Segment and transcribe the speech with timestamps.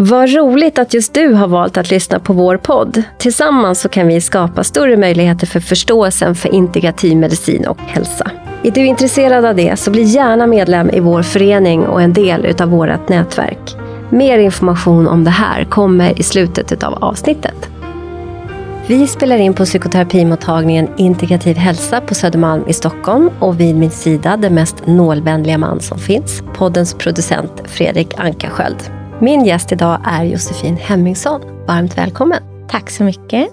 [0.00, 3.02] Vad roligt att just du har valt att lyssna på vår podd.
[3.18, 8.30] Tillsammans så kan vi skapa större möjligheter för förståelsen för integrativ medicin och hälsa.
[8.62, 12.62] Är du intresserad av det så bli gärna medlem i vår förening och en del
[12.62, 13.76] av vårt nätverk.
[14.10, 17.70] Mer information om det här kommer i slutet av avsnittet.
[18.86, 24.36] Vi spelar in på psykoterapimottagningen Integrativ hälsa på Södermalm i Stockholm och vid min sida
[24.36, 28.97] den mest nålvänliga man som finns, poddens producent Fredrik Ankarsköld.
[29.20, 31.40] Min gäst idag är Josefin Hemmingsson.
[31.66, 32.42] Varmt välkommen.
[32.68, 33.48] Tack så mycket.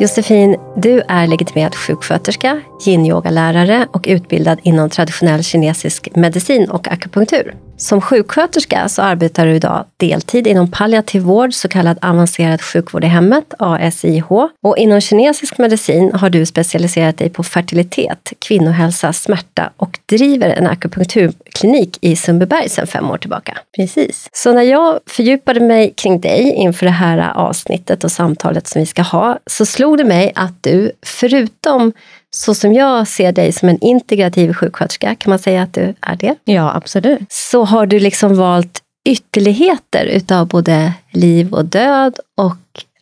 [0.00, 7.67] Josefin, du är legitimerad sjuksköterska, yin-yogalärare och utbildad inom traditionell kinesisk medicin och akupunktur.
[7.80, 13.06] Som sjuksköterska så arbetar du idag deltid inom palliativ vård, så kallad avancerad sjukvård i
[13.06, 14.32] hemmet, ASIH.
[14.62, 20.66] Och inom kinesisk medicin har du specialiserat dig på fertilitet, kvinnohälsa, smärta och driver en
[20.66, 23.58] akupunkturklinik i Sundbyberg sedan fem år tillbaka.
[23.76, 24.28] Precis.
[24.32, 28.86] Så när jag fördjupade mig kring dig inför det här avsnittet och samtalet som vi
[28.86, 31.92] ska ha, så slog det mig att du, förutom
[32.36, 36.16] så som jag ser dig som en integrativ sjuksköterska, kan man säga att du är
[36.16, 36.34] det?
[36.44, 37.20] Ja, absolut.
[37.28, 42.56] Så har du liksom valt ytterligheter utav både liv och död och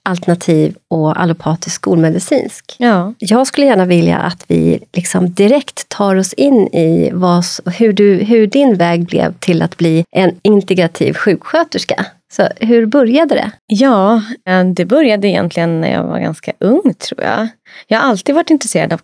[0.06, 2.76] alternativ och allopatisk skolmedicinsk.
[2.78, 3.14] Ja.
[3.18, 7.44] Jag skulle gärna vilja att vi liksom direkt tar oss in i vad,
[7.78, 12.06] hur, du, hur din väg blev till att bli en integrativ sjuksköterska.
[12.36, 13.50] Så hur började det?
[13.66, 17.48] Ja, eh, det började egentligen när jag var ganska ung tror jag.
[17.86, 18.98] Jag har alltid varit intresserad av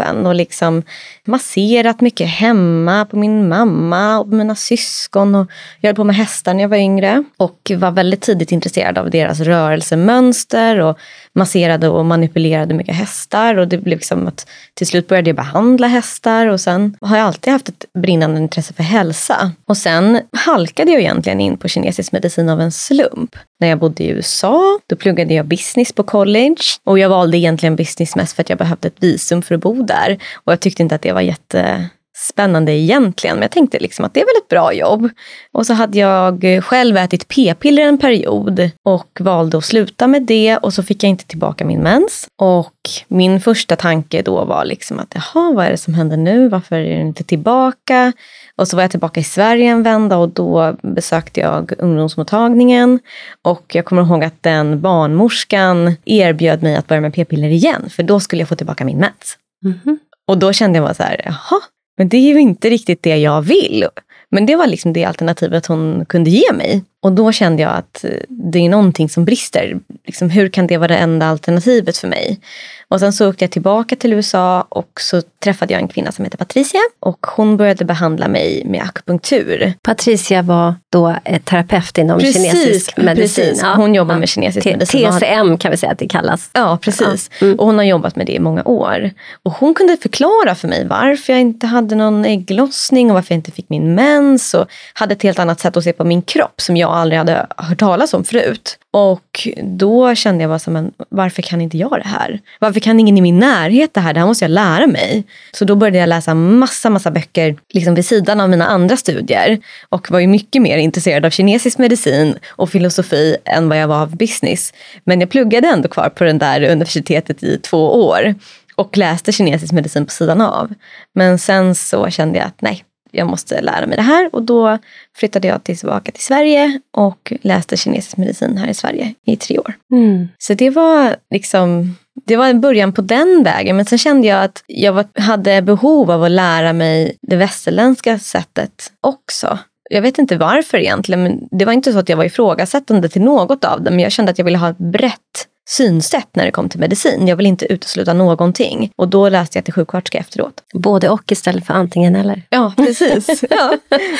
[0.00, 0.82] kroppen och liksom
[1.24, 5.34] masserat mycket hemma på min mamma och mina syskon.
[5.34, 8.98] Och jag höll på med hästar när jag var yngre och var väldigt tidigt intresserad
[8.98, 10.98] av deras rörelsemönster och
[11.32, 13.58] masserade och manipulerade mycket hästar.
[13.58, 17.26] Och det blev liksom att till slut började jag behandla hästar och sen har jag
[17.26, 19.52] alltid haft ett brinnande intresse för hälsa.
[19.66, 23.36] Och sen halkade jag egentligen in på kinesisk medicin av en slump.
[23.60, 27.76] När jag bodde i USA, då pluggade jag business på college och jag valde egentligen
[27.76, 30.18] business mest för att jag behövde ett visum för att bo där.
[30.44, 34.20] Och jag tyckte inte att det var jättespännande egentligen, men jag tänkte liksom att det
[34.20, 35.08] är väl ett bra jobb.
[35.52, 40.56] Och så hade jag själv ätit p-piller en period och valde att sluta med det
[40.56, 42.26] och så fick jag inte tillbaka min mens.
[42.42, 42.74] Och
[43.08, 46.48] min första tanke då var liksom att jaha, vad är det som händer nu?
[46.48, 48.12] Varför är den inte tillbaka?
[48.56, 53.00] Och så var jag tillbaka i Sverige en vända och då besökte jag ungdomsmottagningen.
[53.44, 58.02] Och jag kommer ihåg att den barnmorskan erbjöd mig att börja med p-piller igen, för
[58.02, 59.36] då skulle jag få tillbaka min mens.
[59.64, 59.98] Mm -hmm.
[60.26, 61.60] Och då kände jag bara så här, jaha,
[61.96, 63.86] men det är ju inte riktigt det jag vill.
[64.30, 66.84] Men det var liksom det alternativet hon kunde ge mig.
[67.02, 69.78] Och då kände jag att det är någonting som brister.
[70.04, 72.40] Liksom, hur kan det vara det enda alternativet för mig?
[72.88, 76.24] Och sen så åkte jag tillbaka till USA och så träffade jag en kvinna som
[76.24, 79.72] heter Patricia och hon började behandla mig med akupunktur.
[79.82, 83.44] Patricia var då terapeut inom precis, kinesisk medicin.
[83.44, 83.62] Precis.
[83.62, 84.18] Hon jobbar ja.
[84.18, 85.12] med kinesisk T medicin.
[85.12, 86.50] TCM kan vi säga att det kallas.
[86.52, 87.30] Ja, precis.
[87.40, 87.46] Ja.
[87.46, 87.58] Mm.
[87.58, 89.10] Och hon har jobbat med det i många år.
[89.42, 93.38] Och hon kunde förklara för mig varför jag inte hade någon ägglossning och varför jag
[93.38, 94.19] inte fick min mens
[94.54, 97.46] och hade ett helt annat sätt att se på min kropp som jag aldrig hade
[97.56, 98.78] hört talas om förut.
[98.92, 102.40] Och då kände jag bara så men varför kan inte jag det här?
[102.58, 104.14] Varför kan ingen i min närhet det här?
[104.14, 105.24] Det här måste jag lära mig.
[105.52, 109.60] Så då började jag läsa massa, massa böcker liksom vid sidan av mina andra studier.
[109.88, 114.02] Och var ju mycket mer intresserad av kinesisk medicin och filosofi än vad jag var
[114.02, 114.72] av business.
[115.04, 118.34] Men jag pluggade ändå kvar på det där universitetet i två år
[118.74, 120.74] och läste kinesisk medicin på sidan av.
[121.14, 124.78] Men sen så kände jag att nej, jag måste lära mig det här och då
[125.16, 129.74] flyttade jag tillbaka till Sverige och läste kinesisk medicin här i Sverige i tre år.
[129.92, 130.28] Mm.
[130.38, 131.94] Så det var liksom
[132.26, 135.62] det var en början på den vägen men sen kände jag att jag var, hade
[135.62, 139.58] behov av att lära mig det västerländska sättet också.
[139.90, 143.22] Jag vet inte varför egentligen, men det var inte så att jag var ifrågasättande till
[143.22, 146.50] något av det, men jag kände att jag ville ha ett brett synsätt när det
[146.50, 147.28] kom till medicin.
[147.28, 148.90] Jag vill inte utesluta någonting.
[148.96, 150.62] Och då läste jag till sjuksköterska efteråt.
[150.74, 152.42] Både och istället för antingen eller.
[152.50, 153.44] Ja, precis.
[153.50, 153.72] ja.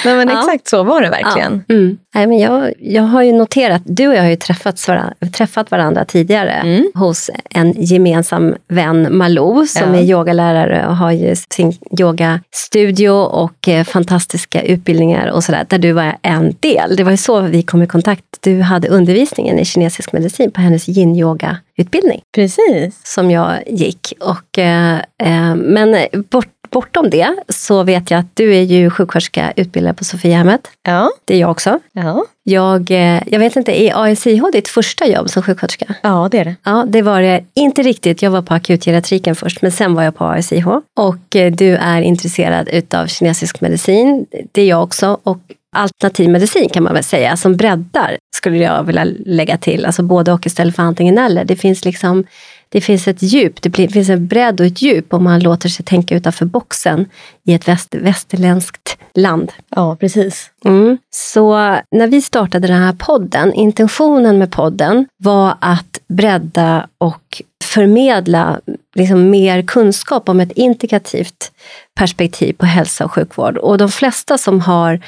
[0.04, 0.38] Nej, men ja.
[0.38, 1.64] Exakt så var det verkligen.
[1.66, 1.74] Ja.
[1.74, 1.98] Mm.
[2.14, 4.88] Nej, men jag, jag har ju noterat, du och jag har ju träffats
[5.32, 6.90] träffat varandra tidigare mm.
[6.94, 10.00] hos en gemensam vän, Malou, som ja.
[10.00, 15.92] är yogalärare och har ju sin yogastudio och eh, fantastiska utbildningar och sådär, där du
[15.92, 16.96] var en del.
[16.96, 18.24] Det var ju så vi kom i kontakt.
[18.40, 22.22] Du hade undervisningen i kinesisk medicin på hennes yin-yoga yogautbildning.
[22.34, 23.00] Precis.
[23.04, 24.12] Som jag gick.
[24.20, 25.96] Och, eh, eh, men
[26.30, 30.60] bort, bortom det så vet jag att du är ju sjuksköterska utbildad på Sofiahemmet.
[30.82, 31.10] Ja.
[31.24, 31.78] Det är jag också.
[31.92, 32.24] Ja.
[32.42, 35.94] Jag, eh, jag vet inte, är ASIH ditt första jobb som sjuksköterska?
[36.02, 36.56] ja, det är det.
[36.64, 38.22] Ja, det var det inte riktigt.
[38.22, 40.66] Jag var på akutgeriatriken först, men sen var jag på ASIH.
[40.96, 44.26] Och eh, du är intresserad utav kinesisk medicin.
[44.52, 45.20] Det är jag också.
[45.22, 45.38] Och
[45.72, 49.86] alternativ medicin kan man väl säga, som breddar, skulle jag vilja lägga till.
[49.86, 51.44] Alltså både och istället för antingen eller.
[51.44, 52.24] Det finns liksom
[52.72, 55.84] det finns ett djup, det finns en bredd och ett djup om man låter sig
[55.84, 57.06] tänka utanför boxen
[57.44, 59.52] i ett väst, västerländskt land.
[59.68, 60.50] Ja, precis.
[60.64, 60.98] Mm.
[61.10, 61.52] Så
[61.90, 68.60] när vi startade den här podden, intentionen med podden var att bredda och förmedla
[68.94, 71.52] liksom mer kunskap om ett integrativt
[71.94, 73.56] perspektiv på hälsa och sjukvård.
[73.56, 75.00] Och de flesta som har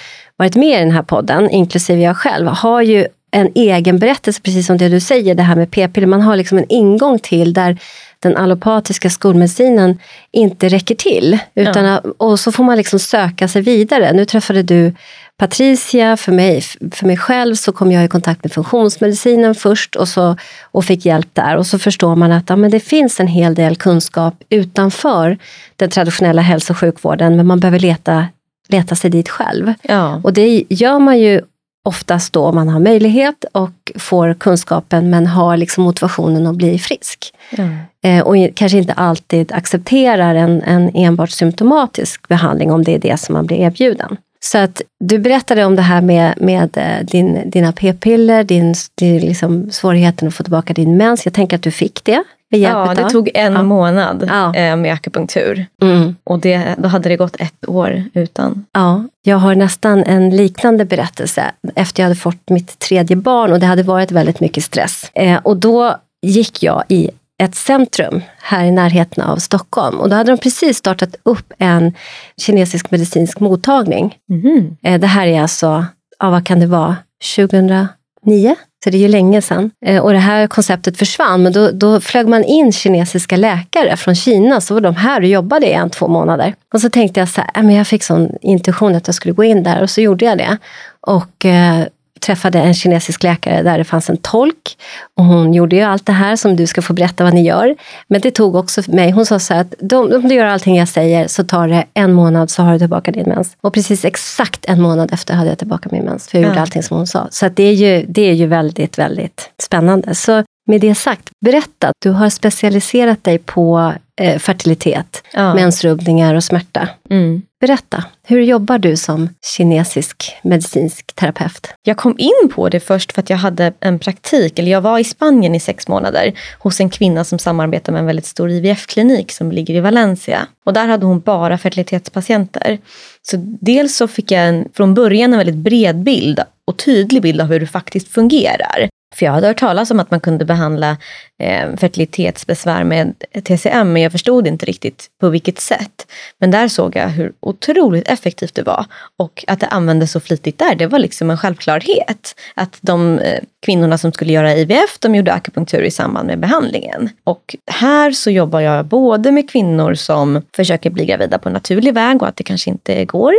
[0.43, 4.67] varit med i den här podden, inklusive jag själv, har ju en egen berättelse, precis
[4.67, 6.06] som det du säger, det här med p-piller.
[6.06, 7.79] Man har liksom en ingång till där
[8.19, 9.99] den allopatiska skolmedicinen
[10.33, 11.39] inte räcker till.
[11.55, 12.03] Utan, ja.
[12.19, 14.12] Och så får man liksom söka sig vidare.
[14.12, 14.94] Nu träffade du
[15.37, 16.61] Patricia, för mig,
[16.93, 21.06] för mig själv så kom jag i kontakt med funktionsmedicinen först och, så, och fick
[21.06, 21.56] hjälp där.
[21.56, 25.39] Och så förstår man att ja, men det finns en hel del kunskap utanför
[25.77, 28.27] den traditionella hälso och sjukvården, men man behöver leta,
[28.69, 29.75] leta sig dit själv.
[29.82, 30.20] Ja.
[30.25, 31.41] Och det gör man ju
[31.85, 36.79] oftast då om man har möjlighet och får kunskapen men har liksom motivationen att bli
[36.79, 37.35] frisk.
[37.50, 37.79] Mm.
[38.05, 43.20] Eh, och kanske inte alltid accepterar en, en enbart symptomatisk behandling om det är det
[43.20, 44.17] som man blir erbjuden.
[44.44, 49.20] Så att du berättade om det här med, med eh, din, dina p-piller, din, din
[49.20, 51.26] liksom svårigheten att få tillbaka din mens.
[51.26, 52.25] Jag tänker att du fick det.
[52.57, 53.63] Ja, det tog en ja.
[53.63, 54.55] månad ja.
[54.55, 55.67] Eh, med akupunktur.
[55.83, 56.17] Mm.
[56.25, 58.65] Och det, då hade det gått ett år utan.
[58.73, 61.45] Ja, jag har nästan en liknande berättelse
[61.75, 65.11] efter jag hade fått mitt tredje barn och det hade varit väldigt mycket stress.
[65.15, 67.11] Eh, och då gick jag i
[67.43, 70.01] ett centrum här i närheten av Stockholm.
[70.01, 71.95] Och då hade de precis startat upp en
[72.37, 74.17] kinesisk medicinsk mottagning.
[74.31, 74.77] Mm.
[75.01, 75.87] Det här är alltså,
[76.19, 76.97] ja, vad kan det vara,
[77.37, 78.57] 2009?
[78.84, 79.70] Så det är ju länge sedan.
[79.87, 84.14] Eh, och det här konceptet försvann, men då, då flög man in kinesiska läkare från
[84.14, 86.55] Kina, så var de här och jobbade i en, två månader.
[86.73, 89.34] Och så tänkte jag så här, äh, men jag fick sån intuition att jag skulle
[89.34, 90.56] gå in där och så gjorde jag det.
[91.00, 91.84] Och eh,
[92.23, 94.77] träffade en kinesisk läkare där det fanns en tolk.
[95.19, 97.77] Och hon gjorde ju allt det här som du ska få berätta vad ni gör.
[98.09, 100.89] Men det tog också mig, hon sa så här att om du gör allting jag
[100.89, 103.57] säger så tar det en månad så har du tillbaka din mens.
[103.61, 106.29] Och precis exakt en månad efter hade jag tillbaka min mens.
[106.29, 107.29] För jag gjorde allting som hon sa.
[107.31, 110.15] Så det, är ju, det är ju väldigt, väldigt spännande.
[110.15, 111.93] Så med det sagt, berätta.
[112.03, 115.55] Du har specialiserat dig på eh, fertilitet, Ja.
[115.55, 116.88] mensrubbningar och smärta.
[117.11, 117.43] Mm.
[117.61, 121.69] Berätta, hur jobbar du som kinesisk medicinsk terapeut?
[121.82, 124.99] Jag kom in på det först för att jag hade en praktik, eller jag var
[124.99, 129.32] i Spanien i sex månader hos en kvinna som samarbetar med en väldigt stor IVF-klinik
[129.32, 130.47] som ligger i Valencia.
[130.67, 132.79] Och där hade hon bara fertilitetspatienter.
[133.23, 137.41] Så dels så fick jag en, från början en väldigt bred bild och tydlig bild
[137.41, 138.88] av hur det faktiskt fungerar.
[139.12, 140.97] För jag hade hört talas om att man kunde behandla
[141.38, 143.14] eh, fertilitetsbesvär med
[143.44, 146.06] TCM, men jag förstod inte riktigt på vilket sätt.
[146.38, 148.85] Men där såg jag hur otroligt effektivt det var.
[149.19, 152.35] Och att det användes så flitigt där, det var liksom en självklarhet.
[152.55, 157.09] Att de eh, kvinnorna som skulle göra IVF, de gjorde akupunktur i samband med behandlingen.
[157.25, 162.23] Och här så jobbar jag både med kvinnor som försöker bli gravida på naturlig väg
[162.23, 163.35] och att det kanske inte går.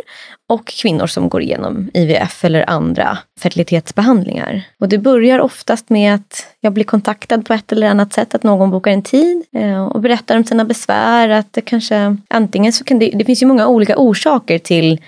[0.49, 4.63] Och kvinnor som går igenom IVF eller andra fertilitetsbehandlingar.
[4.79, 8.43] Och det börjar oftast med att jag blir kontaktad på ett eller annat sätt, att
[8.43, 11.29] någon bokar en tid eh, och berättar om sina besvär.
[11.29, 15.01] Att det kanske, antingen så kan det, det finns ju många olika orsaker till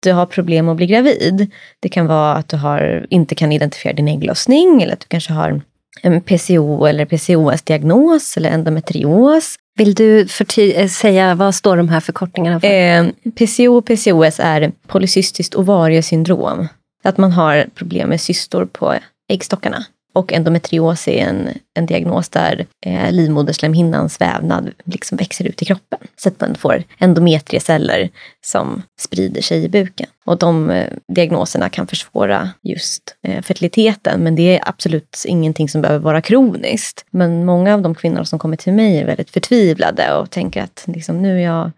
[0.00, 1.50] du har problem att bli gravid.
[1.80, 5.32] Det kan vara att du har, inte kan identifiera din ägglossning eller att du kanske
[5.32, 5.60] har
[6.02, 9.56] en PCO eller PCOS-diagnos eller endometrios.
[9.76, 10.20] Vill du
[10.56, 12.68] eh, säga vad står de här förkortningarna för?
[12.68, 16.68] Eh, PCO och PCOS är polycystiskt ovariesyndrom.
[17.04, 18.94] Att man har problem med cystor på
[19.28, 19.84] äggstockarna.
[20.18, 25.98] Och endometrios är en, en diagnos där eh, livmoderslemhinnans vävnad liksom växer ut i kroppen.
[26.16, 28.10] Så att man får endometrieceller
[28.44, 30.06] som sprider sig i buken.
[30.28, 35.82] Och de eh, diagnoserna kan försvåra just eh, fertiliteten, men det är absolut ingenting som
[35.82, 37.04] behöver vara kroniskt.
[37.10, 40.84] Men många av de kvinnor som kommer till mig är väldigt förtvivlade och tänker att
[40.86, 41.70] liksom, nu är jag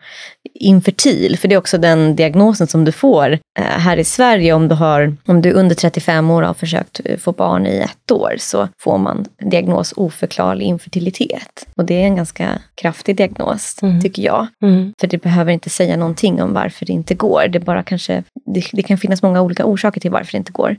[0.54, 1.38] infertil.
[1.38, 4.74] För det är också den diagnosen som du får eh, här i Sverige om du,
[4.74, 8.34] har, om du är under 35 år och har försökt få barn i ett år
[8.38, 11.66] så får man diagnos oförklarlig infertilitet.
[11.76, 14.00] Och det är en ganska kraftig diagnos, Mm.
[14.00, 14.46] tycker jag.
[14.62, 14.92] Mm.
[15.00, 17.48] För det behöver inte säga någonting om varför det inte går.
[17.48, 20.76] Det bara kanske det, det, kan finnas många olika orsaker till varför det inte går.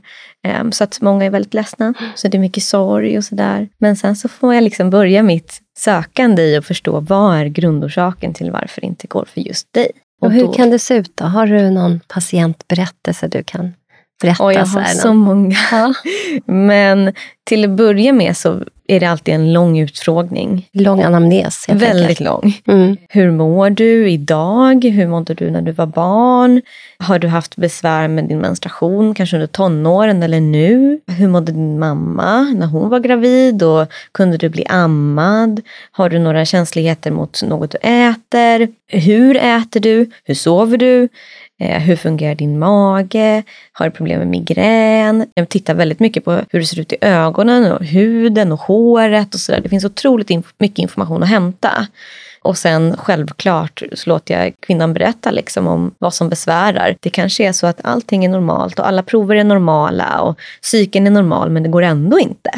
[0.60, 3.68] Um, så att många är väldigt ledsna, så det är mycket sorg och sådär.
[3.78, 8.34] Men sen så får jag liksom börja mitt sökande i att förstå vad är grundorsaken
[8.34, 9.90] till varför det inte går för just dig.
[10.20, 11.24] Och, och hur då, kan det se ut då?
[11.24, 13.74] Har du någon patientberättelse du kan
[14.22, 14.44] berätta?
[14.44, 15.56] Och jag har så många.
[15.72, 15.94] Ja.
[16.46, 17.12] Men
[17.44, 20.68] till att börja med så är det alltid en lång utfrågning.
[20.72, 21.68] Lång anamnes.
[21.68, 22.24] Väldigt tänker.
[22.24, 22.54] lång.
[22.66, 22.96] Mm.
[23.08, 24.84] Hur mår du idag?
[24.84, 26.62] Hur mådde du när du var barn?
[26.98, 31.00] Har du haft besvär med din menstruation, kanske under tonåren eller nu?
[31.06, 33.62] Hur mådde din mamma när hon var gravid?
[33.62, 35.60] Och kunde du bli ammad?
[35.92, 38.68] Har du några känsligheter mot något du äter?
[38.88, 40.10] Hur äter du?
[40.24, 41.08] Hur sover du?
[41.62, 43.42] Eh, hur fungerar din mage?
[43.72, 45.26] Har du problem med migrän?
[45.34, 49.34] Jag tittar väldigt mycket på hur det ser ut i ögonen och huden och håret
[49.34, 49.60] och sådär.
[49.60, 51.86] Det finns otroligt inf mycket information att hämta.
[52.42, 56.96] Och sen självklart så låter jag kvinnan berätta liksom om vad som besvärar.
[57.00, 61.06] Det kanske är så att allting är normalt och alla prover är normala och psyken
[61.06, 62.50] är normal men det går ändå inte.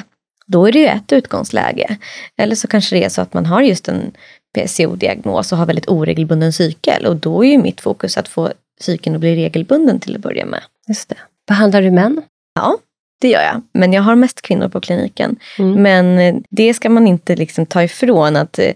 [0.47, 1.97] Då är det ju ett utgångsläge.
[2.37, 4.13] Eller så kanske det är så att man har just en
[4.55, 9.15] PCO-diagnos och har väldigt oregelbunden cykel och då är ju mitt fokus att få cykeln
[9.15, 10.61] att bli regelbunden till att börja med.
[10.89, 11.17] Just det.
[11.49, 12.23] Behandlar du män?
[12.55, 12.79] Ja,
[13.21, 13.63] det gör jag.
[13.73, 15.37] Men jag har mest kvinnor på kliniken.
[15.59, 15.83] Mm.
[15.83, 18.73] Men eh, det ska man inte liksom ta ifrån att eh,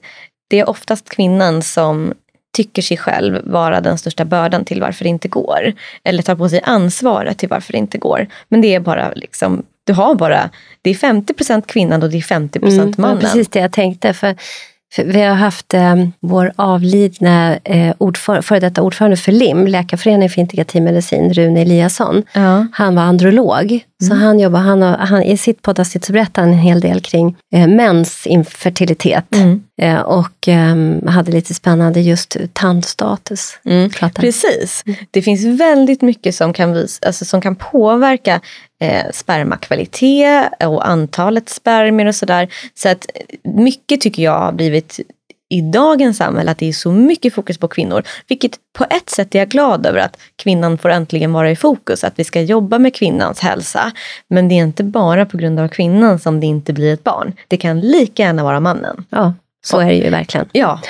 [0.50, 2.14] det är oftast kvinnan som
[2.56, 5.72] tycker sig själv vara den största bördan till varför det inte går.
[6.04, 8.26] Eller tar på sig ansvaret till varför det inte går.
[8.48, 10.50] Men det är bara liksom, du har bara,
[10.82, 12.92] det är 50% kvinnan och det är 50 mm, mannen.
[12.92, 14.12] Det var precis det jag tänkte.
[14.12, 14.36] För
[14.96, 20.40] vi har haft eh, vår avlidne eh, ordför, före detta ordförande för LIM, Läkarföreningen för
[20.40, 22.22] integrativ medicin, Rune Eliasson.
[22.32, 22.66] Ja.
[22.72, 23.84] Han var androlog.
[24.02, 24.18] Så mm.
[24.18, 27.68] han jobbar, han, han, i sitt poddavsnitt så berättar han en hel del kring eh,
[27.68, 29.34] mäns infertilitet.
[29.34, 29.62] Mm.
[29.82, 30.76] Eh, och eh,
[31.06, 33.58] hade lite spännande just tandstatus.
[33.64, 33.90] Mm.
[34.14, 34.84] Precis.
[35.10, 38.40] Det finns väldigt mycket som kan, vis, alltså, som kan påverka
[38.80, 42.48] eh, spermakvalitet och antalet spermier och sådär.
[42.74, 43.06] Så att
[43.42, 45.00] mycket tycker jag har blivit
[45.50, 48.02] i dagens samhälle att det är så mycket fokus på kvinnor.
[48.28, 52.04] Vilket på ett sätt är jag glad över att kvinnan får äntligen vara i fokus.
[52.04, 53.92] Att vi ska jobba med kvinnans hälsa.
[54.28, 57.32] Men det är inte bara på grund av kvinnan som det inte blir ett barn.
[57.48, 59.04] Det kan lika gärna vara mannen.
[59.10, 59.34] Ja,
[59.66, 60.48] så är det ju verkligen.
[60.52, 60.80] Ja,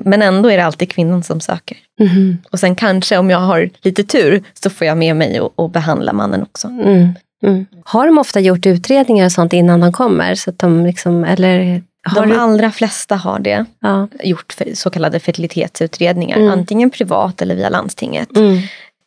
[0.00, 1.76] men ändå är det alltid kvinnan som söker.
[2.00, 2.38] Mm.
[2.50, 5.70] Och sen kanske om jag har lite tur så får jag med mig och, och
[5.70, 6.68] behandla mannen också.
[6.68, 7.08] Mm.
[7.44, 7.66] Mm.
[7.84, 10.34] Har de ofta gjort utredningar och sånt innan de kommer?
[10.34, 12.40] Så att de liksom, eller har de du...
[12.40, 13.64] allra flesta har det.
[13.80, 14.08] Ja.
[14.22, 16.36] Gjort så kallade fertilitetsutredningar.
[16.36, 16.50] Mm.
[16.50, 18.36] Antingen privat eller via landstinget.
[18.36, 18.58] Mm.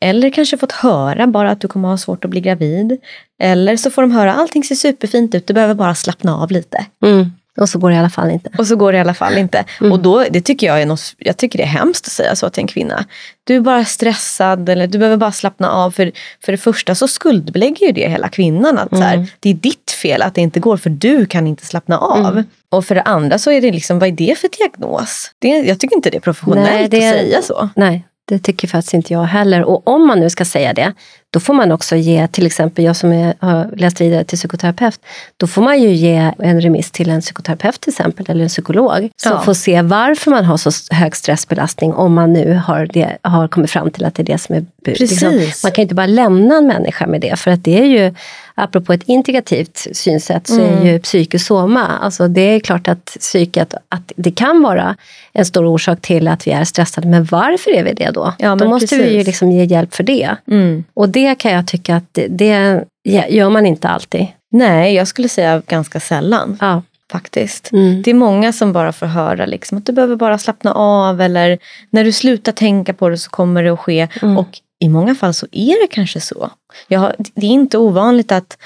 [0.01, 2.97] Eller kanske fått höra bara att du kommer ha svårt att bli gravid.
[3.41, 6.85] Eller så får de höra allting ser superfint ut, du behöver bara slappna av lite.
[7.05, 7.31] Mm.
[7.57, 8.49] Och så går det i alla fall inte.
[8.57, 9.65] Och så går det i alla fall inte.
[9.79, 9.91] Mm.
[9.91, 12.49] Och då, det tycker jag, är något, jag tycker det är hemskt att säga så
[12.49, 13.05] till en kvinna.
[13.43, 15.91] Du är bara stressad eller du behöver bara slappna av.
[15.91, 16.11] För,
[16.45, 18.77] för det första så skuldbelägger ju det hela kvinnan.
[18.77, 19.01] Att mm.
[19.01, 19.27] så här, mm.
[19.39, 22.31] det är ditt fel att det inte går för du kan inte slappna av.
[22.31, 22.43] Mm.
[22.69, 25.31] Och för det andra så är det liksom, vad är det för diagnos?
[25.39, 27.69] Det, jag tycker inte det är professionellt nej, det att säga så.
[27.75, 29.63] Nej, det tycker faktiskt inte jag heller.
[29.63, 30.93] Och om man nu ska säga det,
[31.29, 34.99] då får man också ge, till exempel jag som är, har läst vidare till psykoterapeut,
[35.37, 39.09] då får man ju ge en remiss till en psykoterapeut till exempel, eller en psykolog,
[39.15, 39.41] som ja.
[39.41, 43.71] får se varför man har så hög stressbelastning, om man nu har, det, har kommit
[43.71, 44.65] fram till att det är det som är...
[44.85, 47.85] Liksom, man kan ju inte bara lämna en människa med det, för att det är
[47.85, 48.13] ju,
[48.55, 50.77] apropå ett integrativt synsätt, så mm.
[50.77, 54.95] är ju psykosoma, alltså det är klart att psyket, att det kan vara
[55.33, 58.33] en stor orsak till att vi är stressade, men varför är vi det då?
[58.37, 59.05] Ja, då måste precis.
[59.05, 60.35] vi ju liksom ge hjälp för det.
[60.47, 60.83] Mm.
[60.93, 62.85] Och det kan jag tycka att det, det
[63.29, 64.27] gör man inte alltid.
[64.51, 66.57] Nej, jag skulle säga ganska sällan.
[66.61, 66.81] Ja.
[67.11, 67.71] Faktiskt.
[67.71, 68.01] Mm.
[68.01, 71.57] Det är många som bara får höra liksom, att du behöver bara slappna av eller
[71.89, 74.07] när du slutar tänka på det så kommer det att ske.
[74.21, 74.37] Mm.
[74.37, 74.47] Och
[74.79, 76.49] i många fall så är det kanske så.
[76.87, 78.57] Jag, det är inte ovanligt att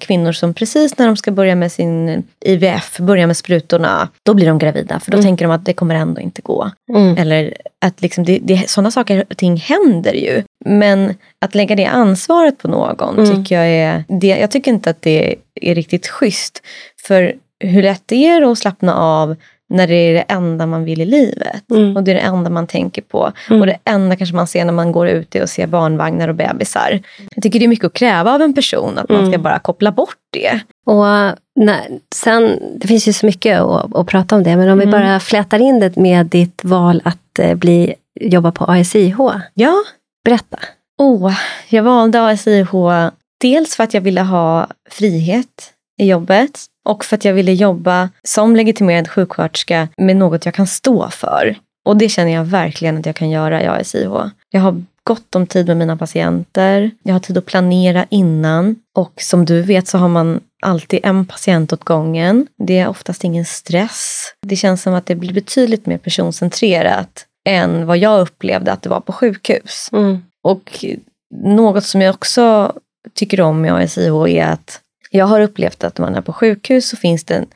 [0.00, 4.46] kvinnor som precis när de ska börja med sin IVF, börja med sprutorna, då blir
[4.46, 5.00] de gravida.
[5.00, 5.24] För då mm.
[5.24, 6.70] tänker de att det kommer ändå inte gå.
[6.92, 7.16] Mm.
[7.16, 10.42] Eller att liksom det, det, sådana saker och ting händer ju.
[10.64, 13.36] Men att lägga det ansvaret på någon mm.
[13.36, 16.62] tycker jag är, det, jag tycker inte att det är riktigt schysst.
[17.06, 19.36] För hur lätt det är att slappna av
[19.70, 21.70] när det är det enda man vill i livet.
[21.70, 21.96] Mm.
[21.96, 23.32] Och det är det enda man tänker på.
[23.50, 23.60] Mm.
[23.60, 27.00] Och det enda kanske man ser när man går ute och ser barnvagnar och bebisar.
[27.34, 29.42] Jag tycker det är mycket att kräva av en person, att man ska mm.
[29.42, 30.60] bara koppla bort det.
[30.86, 31.04] Och
[31.56, 34.84] nej, sen, Det finns ju så mycket att, att prata om det, men om vi
[34.84, 35.00] mm.
[35.00, 39.16] bara flätar in det med ditt val att eh, bli, jobba på ASIH.
[39.54, 39.74] Ja.
[40.24, 40.58] Berätta.
[40.98, 41.34] Oh,
[41.68, 42.70] jag valde ASIH
[43.40, 46.60] dels för att jag ville ha frihet i jobbet.
[46.84, 51.56] Och för att jag ville jobba som legitimerad sjuksköterska med något jag kan stå för.
[51.84, 54.10] Och det känner jag verkligen att jag kan göra i ASIH.
[54.50, 56.90] Jag har gott om tid med mina patienter.
[57.02, 58.76] Jag har tid att planera innan.
[58.96, 62.46] Och som du vet så har man alltid en patient åt gången.
[62.66, 64.24] Det är oftast ingen stress.
[64.46, 68.88] Det känns som att det blir betydligt mer personcentrerat än vad jag upplevde att det
[68.88, 69.88] var på sjukhus.
[69.92, 70.22] Mm.
[70.44, 70.84] Och
[71.44, 72.72] något som jag också
[73.14, 74.80] tycker om med ASIH är att
[75.10, 77.46] jag har upplevt att när man är på sjukhus så finns det en,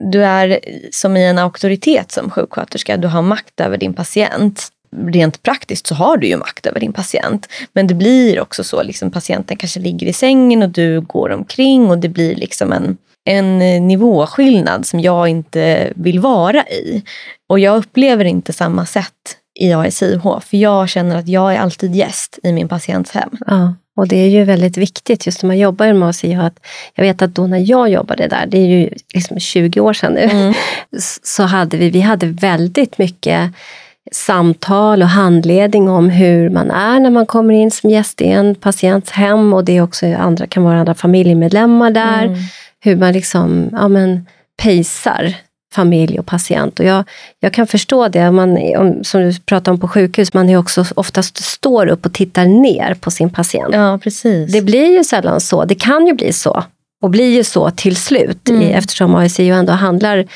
[0.00, 4.68] du är som i en auktoritet som sjuksköterska, du har makt över din patient.
[4.96, 7.48] Rent praktiskt så har du ju makt över din patient.
[7.72, 11.90] Men det blir också så, liksom, patienten kanske ligger i sängen och du går omkring
[11.90, 17.02] och det blir liksom en, en nivåskillnad som jag inte vill vara i.
[17.48, 21.94] Och jag upplever inte samma sätt i ASIH, för jag känner att jag är alltid
[21.94, 23.30] gäst i min patients hem.
[23.50, 26.40] Uh och det är ju väldigt viktigt just när man jobbar med ASIH.
[26.40, 26.60] Att
[26.94, 30.12] jag vet att då när jag jobbade där, det är ju liksom 20 år sedan
[30.12, 30.54] nu, Mm.
[31.22, 33.52] så hade vi, vi hade väldigt mycket
[34.12, 38.54] samtal och handledning om hur man är när man kommer in som gäst i en
[38.54, 42.22] patients hem och det är också andra, kan vara andra familjemedlemmar där.
[42.22, 42.38] Mm.
[42.80, 44.26] Hur man liksom, ja men,
[44.62, 45.34] pejsar
[45.72, 46.80] familj och patient.
[46.80, 47.04] Och jag,
[47.40, 50.84] jag kan förstå det, man, om, som du pratar om på sjukhus, man är också
[50.96, 53.74] oftast står upp och tittar ner på sin patient.
[53.74, 54.52] Ja, precis.
[54.52, 56.64] Det blir ju sällan så, det kan ju bli så.
[57.02, 58.62] Och blir ju så till slut, Mm.
[58.62, 60.26] eftersom ASI ju ändå handlar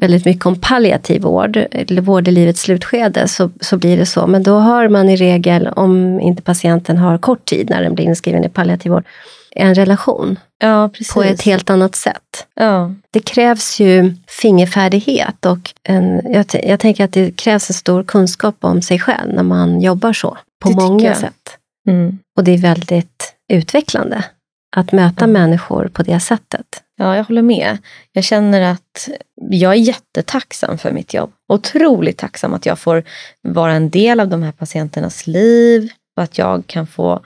[0.00, 4.26] väldigt mycket om palliativ vård, eller vård i livets slutskede, så, så blir det så.
[4.26, 8.04] Men då har man i regel, om inte patienten har kort tid när den blir
[8.04, 9.04] inskriven i palliativ vård,
[9.56, 12.46] en relation ja, på ett helt annat sätt.
[12.54, 12.94] ja.
[13.10, 18.56] Det krävs ju fingerfärdighet och en, jag, jag tänker att det krävs en stor kunskap
[18.60, 21.56] om sig själv när man jobbar så, på Det många sätt.
[21.88, 22.18] Mm.
[22.36, 24.24] Och det är väldigt utvecklande
[24.76, 25.32] att möta Mm.
[25.42, 26.66] människor på det sättet.
[26.96, 27.78] Ja, jag håller med.
[28.12, 29.08] Jag känner att
[29.50, 31.32] jag är jättetacksam för mitt jobb.
[31.52, 33.02] Otroligt tacksam att jag får
[33.42, 37.20] vara en del av de här patienternas liv och att jag kan få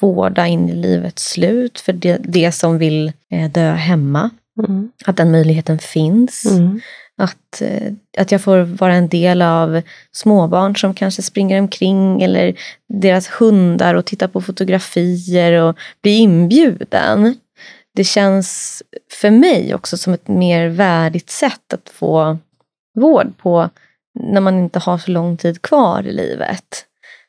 [0.00, 4.30] vårda in i livets slut för det, det som vill eh, dö hemma.
[4.58, 4.90] Mm.
[5.06, 6.44] Att den möjligheten finns.
[6.44, 6.80] Mm.
[7.18, 12.54] Att, eh, att jag får vara en del av småbarn som kanske springer omkring eller
[12.88, 17.34] deras hundar och tittar på fotografier och blir inbjuden.
[17.94, 22.38] Det känns för mig också som ett mer värdigt sätt att få
[22.94, 23.70] vård på
[24.14, 26.86] när man inte har så lång tid kvar i livet.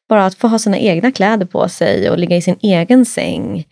[0.09, 3.65] Bara att få ha sina egna kläder på sig och ligga i sin egen säng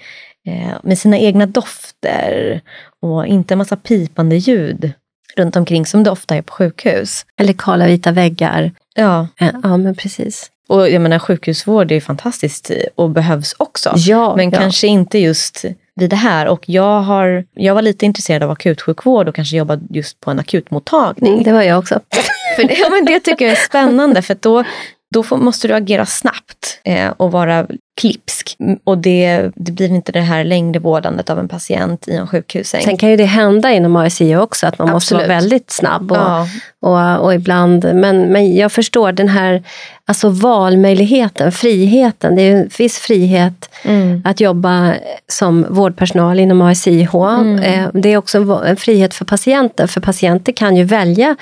[0.47, 2.61] eh, med sina egna dofter
[3.01, 4.91] och inte en massa pipande ljud
[5.37, 7.25] runt omkring som det ofta är på sjukhus.
[7.39, 8.71] Eller kala vita väggar.
[8.95, 10.51] Ja, Eh, Ja, men precis.
[10.67, 13.93] och jag menar sjukhusvård är fantastiskt och behövs också.
[13.95, 14.59] Ja, Men ja.
[14.59, 16.47] kanske inte just vid det här.
[16.47, 20.39] Och jag, har, jag var lite intresserad av akutsjukvård och kanske jobba just på en
[20.39, 21.31] akutmottagning.
[21.33, 21.99] Mm, det var jag också.
[22.55, 24.63] För det, ja, men det tycker jag är spännande för då,
[25.13, 27.67] då får, måste du agera snabbt eh, och vara
[28.01, 28.55] klipsk.
[28.59, 32.27] Mm, Och det, det blir inte det här längre vårdandet av en patient i en
[32.27, 32.81] sjukhussäng.
[32.81, 35.43] Sen kan ju det hända inom ASI också, att man måste vara Absolut.
[35.43, 36.11] väldigt snabb.
[36.11, 36.47] Och, ja,
[37.17, 39.63] och, och ibland, men, men jag förstår den här
[40.05, 42.35] alltså valmöjligheten, friheten.
[42.35, 44.93] Det är en viss frihet mm, att jobba
[45.27, 47.15] som vårdpersonal inom ASIH.
[47.15, 47.59] Mm.
[47.59, 51.35] Eh, Det är också en frihet för patienten, för patienter kan ju välja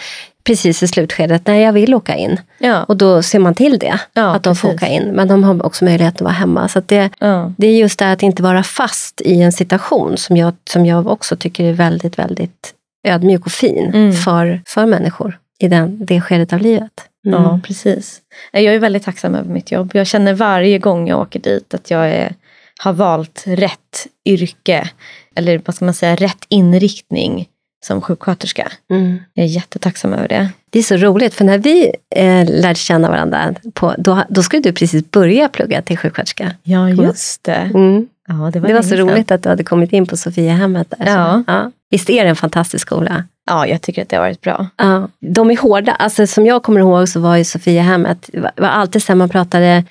[0.47, 2.37] precis i slutskedet, när jag vill åka in.
[2.59, 4.83] ja, Och då ser man till det, Ja, att de får precis.
[4.83, 5.03] åka in.
[5.03, 6.67] Men de har också möjlighet att vara hemma.
[6.67, 7.51] Så det, ja.
[7.57, 11.07] det är just det att inte vara fast i en situation som jag, som jag
[11.07, 12.73] också tycker är väldigt, väldigt
[13.07, 14.13] ödmjuk och fin Mm.
[14.13, 16.91] för, för människor i den, det skedet av livet.
[17.27, 17.43] Mm.
[17.43, 18.21] Ja, precis.
[18.51, 19.91] Jag är väldigt tacksam över mitt jobb.
[19.93, 22.35] Jag känner varje gång jag åker dit att jag är,
[22.83, 24.89] har valt rätt yrke.
[25.35, 27.47] Eller vad ska man säga, rätt inriktning
[27.83, 28.71] som sjuksköterska.
[28.91, 29.19] Mm.
[29.33, 30.49] Jag är jättetacksam över det.
[30.69, 34.61] Det är så roligt, för när vi eh, lärde känna varandra, på, då, då skulle
[34.61, 36.51] du precis börja plugga till sjuksköterska.
[36.63, 37.53] Ja, just det.
[37.75, 38.07] Mm.
[38.27, 40.87] Ja, det var, Det var så roligt att du hade kommit in på Sofiahemmet.
[40.97, 41.43] Där, Ja.
[41.47, 41.71] Så, ja.
[41.89, 43.23] Visst är det en fantastisk skola?
[43.45, 44.67] Ja, jag tycker att det har varit bra.
[44.77, 45.07] Ja.
[45.19, 45.91] De är hårda.
[45.91, 49.83] Alltså, som jag kommer ihåg så var ju Sofiahemmet, var- alltid sen man pratade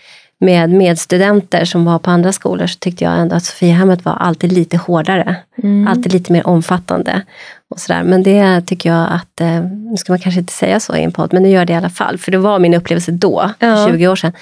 [0.43, 4.53] med medstudenter som var på andra skolor så tyckte jag ändå att Sofiahemmet var alltid
[4.53, 5.37] lite hårdare.
[5.63, 5.89] Mm.
[5.89, 7.23] Alltid lite mer omfattande.
[7.71, 8.03] Och sådär.
[8.03, 11.13] Men det tycker jag att, eh, nu ska man kanske inte säga så i en
[11.13, 12.19] podd, men nu gör det i alla fall.
[12.19, 13.89] För det var min upplevelse då, Ja.
[13.91, 14.33] 20 år sedan.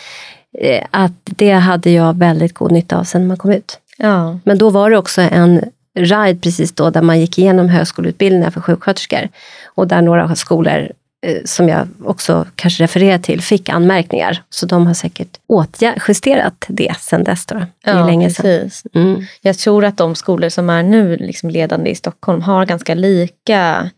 [0.58, 3.78] Eh, att det hade jag väldigt god nytta av sen man kom ut.
[3.98, 5.60] Ja, Men då var det också en
[5.98, 9.28] ride precis då där man gick igenom högskoleutbildningar för sjuksköterskor.
[9.74, 10.88] Och där några skolor
[11.44, 14.42] som jag också kanske refererar till fick anmärkningar.
[14.50, 15.38] Så de har säkert
[16.08, 17.46] justerat det sen dess.
[17.46, 17.54] Då.
[17.54, 18.82] Det ja länge precis.
[18.94, 19.22] Mm.
[19.40, 23.90] Jag tror att de skolor som är nu liksom ledande i Stockholm har ganska lika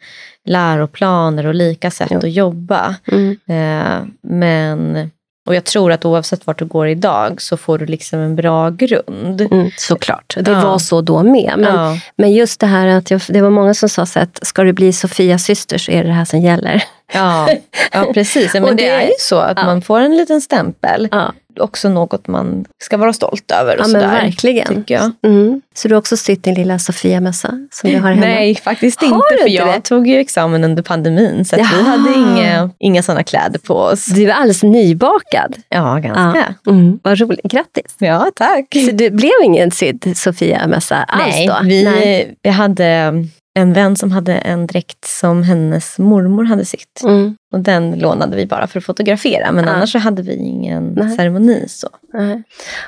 [0.45, 2.19] läroplaner och lika sätt Jo.
[2.19, 2.97] att jobba.
[3.07, 3.37] Mm.
[3.47, 5.11] Eh, men
[5.47, 8.71] Och jag tror att oavsett vart du går idag så får du liksom en bra
[8.71, 9.41] grund.
[9.41, 10.61] Mm, såklart, det Ja.
[10.61, 11.53] var så då med.
[11.57, 11.97] Men, ja.
[12.17, 14.73] men just det här att jag, det var många som sa så att ska du
[14.73, 16.83] bli Sofias syster så är det det här som gäller.
[17.15, 17.49] Ja,
[17.93, 18.55] ja, precis.
[18.55, 21.09] Men det, det- är ju så att man får en liten stämpel.
[21.55, 23.75] Ja, Också något man ska vara stolt över.
[23.75, 24.67] Och ja sådär, verkligen.
[24.67, 25.11] Tycker jag.
[25.33, 25.61] Mm.
[25.75, 28.21] Så du har också sytt din lilla Sofia-mössa som du har hemma?
[28.21, 29.43] Nej, faktiskt Har inte.
[29.43, 29.81] För jag det?
[29.81, 34.07] tog ju examen under pandemin så vi hade inga, inga sådana kläder på oss.
[34.07, 35.57] Du är alldeles nybakad.
[35.69, 36.55] Ja, ganska.
[36.67, 36.99] Mm.
[37.03, 37.95] Vad roligt, grattis.
[37.99, 38.67] Ja, tack.
[38.87, 41.57] Så det blev ingen sydd Sofia-mössa alls Nej, då?
[41.65, 42.35] vi, Nej.
[42.43, 43.13] vi hade
[43.55, 47.03] en vän som hade en dräkt som hennes mormor hade sytt.
[47.05, 47.37] Mm.
[47.53, 49.53] Och den lånade vi bara för att fotografera.
[49.53, 49.71] Men Ja.
[49.71, 51.17] annars så hade vi ingen Nej.
[51.17, 51.65] ceremoni.
[51.69, 51.89] så.
[52.13, 52.43] Nej.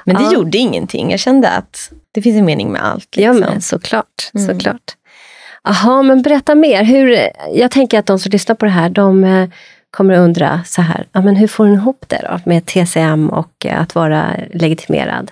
[0.05, 0.33] Men det Ja.
[0.33, 1.11] gjorde ingenting.
[1.11, 3.09] Jag kände att det finns en mening med allt.
[3.16, 3.53] Ja, Liksom.
[3.53, 4.31] men såklart.
[4.35, 4.46] Mm.
[4.46, 4.96] såklart.
[5.64, 6.85] Jaha, men berätta mer.
[6.85, 7.18] Hur,
[7.55, 9.48] jag tänker att de som lyssnar på det här, de eh,
[9.90, 13.29] kommer att undra så här, ja, men hur får hon ihop det då med TCM
[13.31, 15.31] och eh, att vara legitimerad?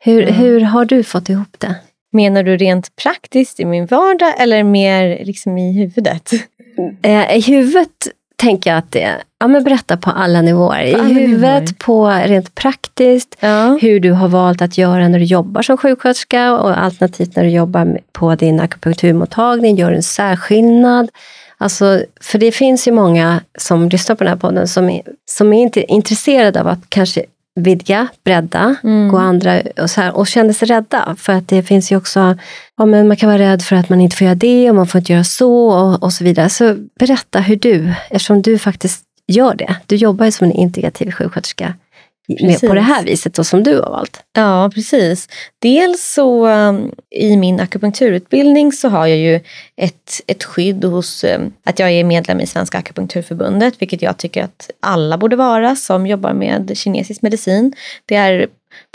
[0.00, 0.34] Hur, Mm.
[0.34, 1.74] hur har du fått ihop det?
[2.12, 6.30] Menar du rent praktiskt i min vardag eller mer liksom i huvudet?
[7.02, 9.08] Eh, I huvudet tänker jag att det,
[9.40, 10.84] ja men berätta på alla nivåer.
[10.84, 11.74] I alla huvudet, nivåer.
[11.78, 13.78] på rent praktiskt, Ja.
[13.82, 17.50] hur du har valt att göra när du jobbar som sjuksköterska och alternativt när du
[17.50, 21.08] jobbar på din akupunkturmottagning, gör en särskillnad.
[21.58, 25.52] Alltså, för det finns ju många som lyssnar på den här podden som är, som
[25.52, 27.24] är inte intresserade av att kanske
[27.56, 29.08] vidga, bredda, Mm.
[29.08, 31.16] gå andra och, så här, och känner sig rädda.
[31.18, 32.36] För att det finns ju också,
[32.76, 34.86] ja, men man kan vara rädd för att man inte får göra det och man
[34.86, 36.48] får inte göra så och, och så vidare.
[36.48, 41.10] Så berätta hur du, eftersom du faktiskt gör det, du jobbar ju som en integrativ
[41.10, 41.74] sjuksköterska
[42.28, 44.20] med, på det här viset och som du har valt.
[44.32, 45.28] Ja, precis.
[45.58, 49.40] Dels så um, i min akupunkturutbildning så har jag ju
[49.76, 54.44] ett, ett skydd hos um, att jag är medlem i Svenska akupunkturförbundet, vilket jag tycker
[54.44, 57.72] att alla borde vara som jobbar med kinesisk medicin.
[58.06, 58.46] Det är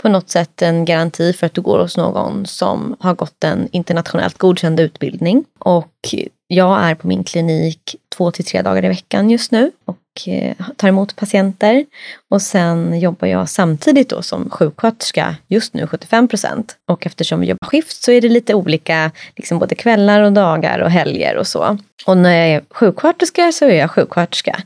[0.02, 3.68] på något sätt en garanti för att du går hos någon som har gått en
[3.72, 5.44] internationellt godkänd utbildning.
[5.58, 6.14] Och
[6.46, 10.56] jag är på min klinik två till tre dagar i veckan just nu och Eh,
[10.76, 11.84] tar emot patienter.
[12.30, 16.76] Och sen jobbar jag samtidigt då som sjuksköterska, just nu 75 procent.
[16.88, 20.78] Och eftersom vi jobbar skift så är det lite olika, liksom både kvällar och dagar
[20.78, 21.78] och helger och så.
[22.06, 24.62] Och när jag är sjuksköterska så är jag sjuksköterska.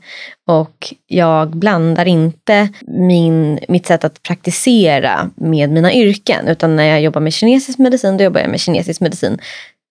[0.47, 6.49] Och jag blandar inte min, mitt sätt att praktisera med mina yrken.
[6.49, 9.39] Utan när jag jobbar med kinesisk medicin, då jobbar jag med kinesisk medicin.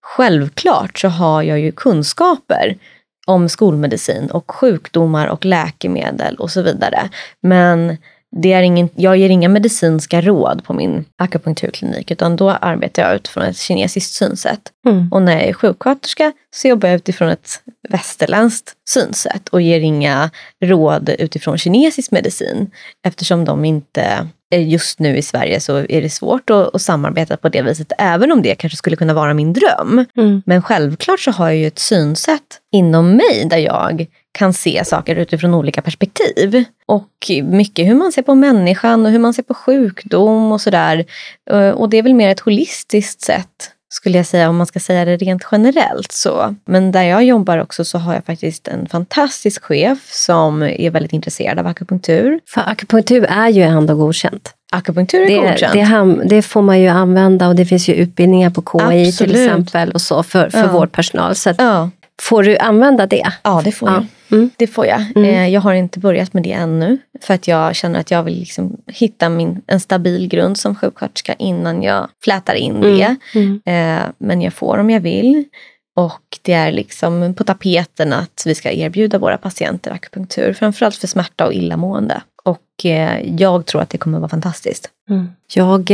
[0.03, 2.77] Självklart så har jag ju kunskaper
[3.25, 7.09] om skolmedicin och sjukdomar och läkemedel och så vidare.
[7.41, 7.97] Men
[8.41, 13.15] det är ingen, jag ger inga medicinska råd på min akupunkturklinik utan då arbetar jag
[13.15, 14.71] utifrån ett kinesiskt synsätt.
[14.88, 15.07] Mm.
[15.11, 20.29] Och när jag är sjuksköterska så jobbar jag utifrån ett västerländskt synsätt och ger inga
[20.63, 22.71] råd utifrån kinesisk medicin
[23.07, 27.49] eftersom de inte Just nu i Sverige så är det svårt att, att samarbeta på
[27.49, 30.05] det viset, även om det kanske skulle kunna vara min dröm.
[30.17, 30.41] Mm.
[30.45, 35.15] Men självklart så har jag ju ett synsätt inom mig där jag kan se saker
[35.15, 36.63] utifrån olika perspektiv.
[36.85, 41.05] Och mycket hur man ser på människan och hur man ser på sjukdom och sådär.
[41.51, 44.79] Eh, Och det är väl mer ett holistiskt sätt skulle jag säga om man ska
[44.79, 46.12] säga det rent generellt.
[46.12, 46.55] så.
[46.65, 51.13] Men där jag jobbar också så har jag faktiskt en fantastisk chef som är väldigt
[51.13, 52.39] intresserad av akupunktur.
[52.47, 54.53] För akupunktur är ju ändå godkänt.
[54.71, 55.73] Akupunktur är Det, godkänt.
[55.73, 59.08] det, ham- det får man ju använda och det finns ju utbildningar på KI till
[59.10, 59.36] Absolut.
[59.47, 60.67] exempel och så för, för Ja.
[60.71, 61.36] vårdpersonal.
[61.36, 61.89] Så ja.
[62.21, 63.31] får du använda det?
[63.43, 63.95] ja, det får Ja.
[63.95, 64.05] jag.
[64.31, 64.49] Mm.
[64.57, 65.01] Det får jag.
[65.15, 65.23] Mm.
[65.29, 66.97] Eh, jag har inte börjat med det ännu.
[67.21, 71.33] För att jag känner att jag vill liksom hitta min, en stabil grund som sjuksköterska
[71.33, 73.15] innan jag flätar in det.
[73.35, 73.61] Mm.
[73.65, 75.43] Eh, men jag får om jag vill.
[75.95, 80.53] Och det är liksom på tapeten att vi ska erbjuda våra patienter akupunktur.
[80.53, 82.21] Framförallt för smärta och illamående.
[82.43, 84.89] Och eh, jag tror att det kommer vara fantastiskt.
[85.09, 85.29] Mm.
[85.53, 85.89] Jag,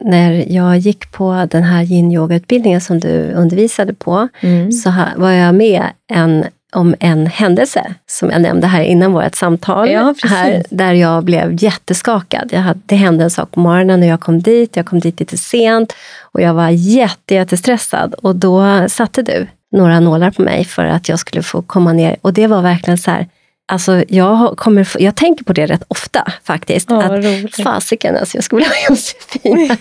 [0.00, 4.28] när jag gick på den här yin-yoga-utbildningen som du undervisade på,
[4.72, 9.34] så ha- var jag med en, om en händelse som jag nämnde här innan vårt
[9.34, 9.90] samtal.
[9.90, 12.48] Ja, här, där jag blev jätteskakad.
[12.52, 14.76] Jag hade, det hände en sak på morgonen när jag kom dit.
[14.76, 18.14] Jag kom dit lite sent och jag var jätte, jättestressad.
[18.14, 22.16] Och då satte du några nålar på mig för att jag skulle få komma ner.
[22.20, 23.26] Och det var verkligen så här,
[23.70, 26.90] alltså jag, kommer, jag tänker på det rätt ofta faktiskt.
[26.90, 27.62] Ja, att, roligt.
[27.62, 29.76] Fasiken, alltså, jag skulle vilja ha Josefin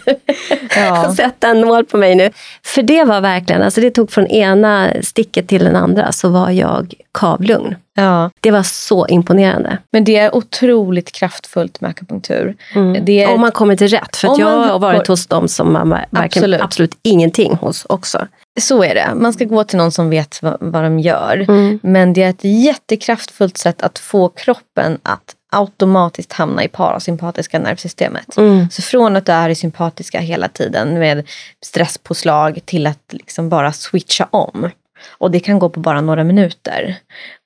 [0.75, 1.13] Ja.
[1.15, 2.32] sätta en nål på mig nu.
[2.65, 6.49] För det var verkligen, alltså det tog från ena sticket till den andra så var
[6.49, 7.75] jag kavlugn.
[7.99, 8.29] Ja.
[8.39, 9.77] Det var så imponerande.
[9.91, 12.55] Men det är otroligt kraftfullt med akupunktur.
[13.01, 14.15] Det är Om man kommer till rätt.
[14.15, 16.62] För jag har varit hos dem som man verkligen Absolut.
[16.62, 16.97] absolut.
[17.01, 18.27] ingenting hos också.
[18.59, 19.09] Så är det.
[19.15, 21.45] Man ska gå till någon som vet vad, vad de gör.
[21.49, 21.79] Mm.
[21.83, 28.38] Men det är ett jättekraftfullt sätt att få kroppen att automatiskt hamna i parasympatiska nervsystemet.
[28.38, 28.69] Mm.
[28.71, 31.27] Så från att du är i sympatiska hela tiden med
[31.65, 34.69] stresspåslag till att liksom bara switcha om.
[35.07, 36.95] Och det kan gå på bara några minuter.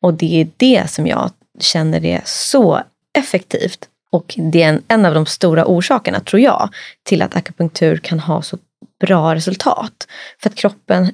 [0.01, 2.81] Och det är det som jag känner är så
[3.17, 3.87] effektivt.
[4.11, 6.69] Och det är en, en av de stora orsakerna, tror jag,
[7.03, 8.57] till att akupunktur kan ha så
[8.99, 10.07] bra resultat.
[10.41, 11.11] För att kroppen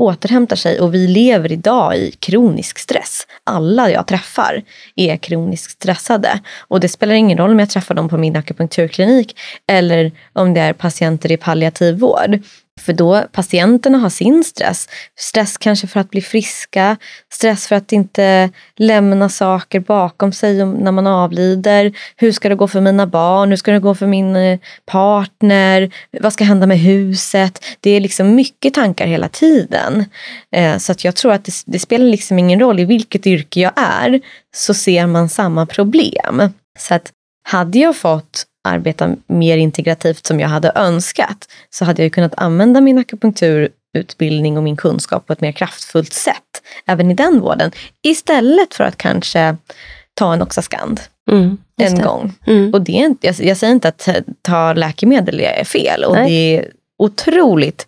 [0.00, 3.26] återhämtar sig och vi lever idag i kronisk stress.
[3.44, 4.62] Alla jag träffar
[4.96, 6.40] är kroniskt stressade.
[6.68, 10.60] Och det spelar ingen roll om jag träffar dem på min akupunkturklinik eller om det
[10.60, 12.38] är patienter i palliativ vård.
[12.80, 14.88] För då patienterna har sin stress.
[15.18, 16.96] Stress kanske för att bli friska,
[17.32, 21.92] stress för att inte lämna saker bakom sig när man avlider.
[22.16, 23.48] Hur ska det gå för mina barn?
[23.48, 25.90] Hur ska det gå för min eh, partner?
[26.20, 27.64] Vad ska hända med huset?
[27.80, 30.04] Det är liksom mycket tankar hela tiden.
[30.52, 33.60] Eh, så att jag tror att det, det spelar liksom ingen roll i vilket yrke
[33.60, 34.20] jag är
[34.54, 36.52] så ser man samma problem.
[36.78, 37.12] Så att
[37.42, 42.80] hade jag fått arbeta mer integrativt som jag hade önskat så hade jag kunnat använda
[42.80, 47.70] min akupunkturutbildning och min kunskap på ett mer kraftfullt sätt även i den vården.
[48.02, 49.56] Istället för att kanske
[50.14, 52.02] ta en Oxascand Mm, en det.
[52.02, 52.32] gång.
[52.46, 52.74] Mm.
[52.74, 54.08] Och det är inte, jag, jag säger inte att
[54.42, 56.30] ta läkemedel är fel och Nej.
[56.30, 57.86] det är otroligt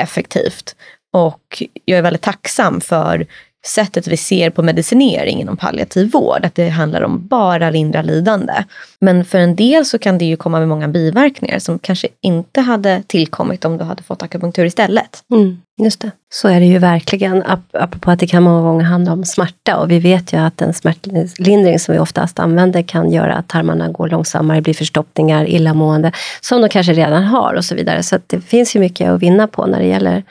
[0.00, 0.76] effektivt.
[1.12, 3.26] Och jag är väldigt tacksam för
[3.66, 8.52] sättet vi ser på medicinering inom palliativ vård, att det handlar om bara lindra lidande.
[9.00, 12.60] Men för en del så kan det ju komma med många biverkningar som kanske inte
[12.60, 15.24] hade tillkommit om du hade fått akupunktur istället.
[15.32, 16.10] Mm, just det.
[16.34, 17.42] Så är det ju verkligen.
[17.42, 19.76] Ap- Apropå att det kan många gånger handla om smärta.
[19.76, 23.88] Och vi vet ju att en smärtlindring som vi oftast använder kan göra att tarmarna
[23.88, 26.12] går långsammare, blir förstoppningar, illamående.
[26.40, 28.02] Som de kanske redan har och så vidare.
[28.02, 30.22] Så att det finns ju mycket att vinna på när det gäller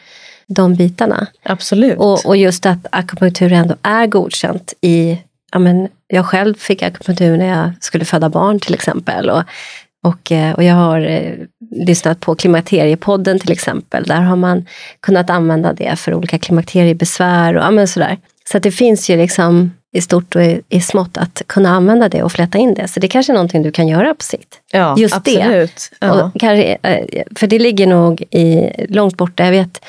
[0.53, 1.27] de bitarna.
[1.43, 1.97] Absolut.
[1.97, 5.19] Och, och just att akupunktur ändå är godkänt i...
[5.51, 9.29] Ja men, jag själv fick akupunktur när jag skulle föda barn till exempel.
[9.29, 9.43] Och,
[10.03, 11.33] och, eh, och jag har eh,
[11.71, 14.03] lyssnat på Klimakteriepodden till exempel.
[14.03, 14.65] Där har man
[14.99, 18.17] kunnat använda det för olika klimakteriebesvär och ja, men sådär.
[18.51, 22.09] Så att det finns ju liksom i stort och i, i smått att kunna använda
[22.09, 22.87] det och flätta in det.
[22.87, 24.59] Så det kanske är någonting du kan göra på sikt.
[24.71, 25.41] ja, just det.
[25.41, 25.91] absolut.
[25.99, 26.23] Ja.
[26.23, 29.45] Och kanske, eh, för det ligger nog i, långt borta.
[29.45, 29.81] Jag vet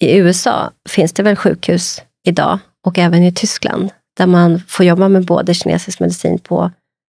[0.00, 5.08] i USA finns det väl sjukhus idag och även i Tyskland där man får jobba
[5.08, 6.70] med både kinesisk medicin på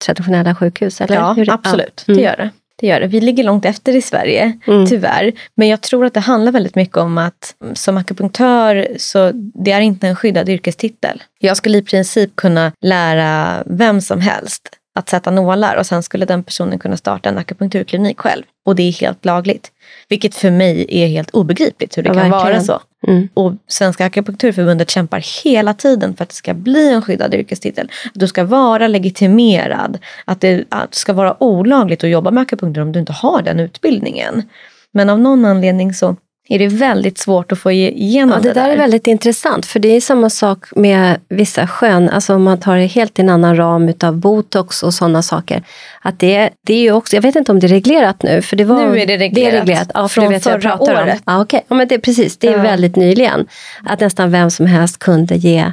[0.06, 1.02] traditionella sjukhus.
[1.02, 1.16] Eller?
[1.16, 2.04] Ja, det- absolut.
[2.08, 2.14] Ja.
[2.16, 2.50] Det gör det.
[2.82, 3.08] Det gör det.
[3.08, 4.88] Vi ligger långt efter i Sverige, Mm.
[4.88, 5.32] tyvärr.
[5.56, 9.72] Men jag tror att det handlar väldigt mycket om att mm, som akupunktör så det
[9.72, 11.24] är inte en skyddad yrkestitel.
[11.40, 16.26] Jag skulle i princip kunna lära vem som helst att sätta nålar och sen skulle
[16.26, 18.44] den personen kunna starta en akupunkturklinik själv.
[18.66, 19.72] Och det är helt lagligt.
[20.10, 22.64] Vilket för mig är helt obegripligt hur det Ja, kan vara verkligen.
[22.66, 22.80] så.
[23.08, 23.28] Mm.
[23.34, 27.92] Och Svenska akupunkturförbundet kämpar hela tiden för att det ska bli en skyddad yrkestitel.
[28.06, 29.98] Att du ska vara legitimerad.
[30.26, 33.42] Att det, att det ska vara olagligt att jobba med akupunktur om du inte har
[33.42, 34.44] den utbildningen.
[34.92, 36.16] Men av någon anledning så
[36.52, 39.80] är det väldigt svårt att få ge- igenom Ja, det där är väldigt intressant, för
[39.80, 43.30] det är samma sak med vissa skön, alltså om man tar det helt i en
[43.30, 45.64] annan ram utav botox och sådana saker.
[46.02, 48.56] Att det, det är ju också, jag vet inte om det är reglerat nu, för
[48.56, 48.90] det var...
[48.90, 49.34] Nu är det reglerat.
[49.52, 51.14] Det är reglerat, ja, Från det jag jag förra pratar året.
[51.16, 51.20] Om.
[51.26, 51.66] Ja, okej.
[51.68, 52.62] ja, men det, är precis, det är Ja.
[52.64, 53.48] väldigt nyligen.
[53.86, 55.66] Att nästan vem som helst kunde ge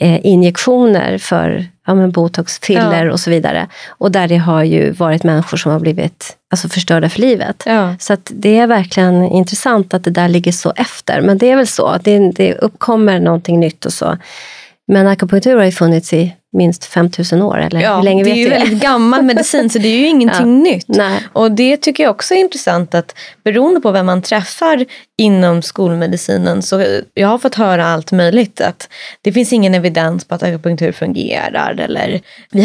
[0.00, 3.12] eh, injektioner för ja, men botox, filler Ja.
[3.12, 3.66] och så vidare.
[3.88, 7.62] Och där det har ju varit människor som har blivit alltså, förstörda för livet.
[7.66, 7.94] Ja.
[7.98, 11.20] Så det är verkligen intressant att det där ligger så efter.
[11.20, 14.18] Men det är väl så, det, det uppkommer någonting nytt och så.
[14.88, 18.36] Men akupunktur har ju funnits i minst 5000 år, eller Ja, hur länge det vet
[18.36, 20.88] är ju du väldigt gammal medicin så det är ju ingenting nytt.
[20.88, 21.26] Nej.
[21.32, 23.14] Och det tycker jag också är intressant att
[23.44, 24.86] beroende på vem man träffar
[25.18, 28.60] inom skolmedicinen så jag har fått höra allt möjligt.
[28.60, 28.88] Att
[29.22, 32.20] det finns ingen evidens på att akupunktur fungerar eller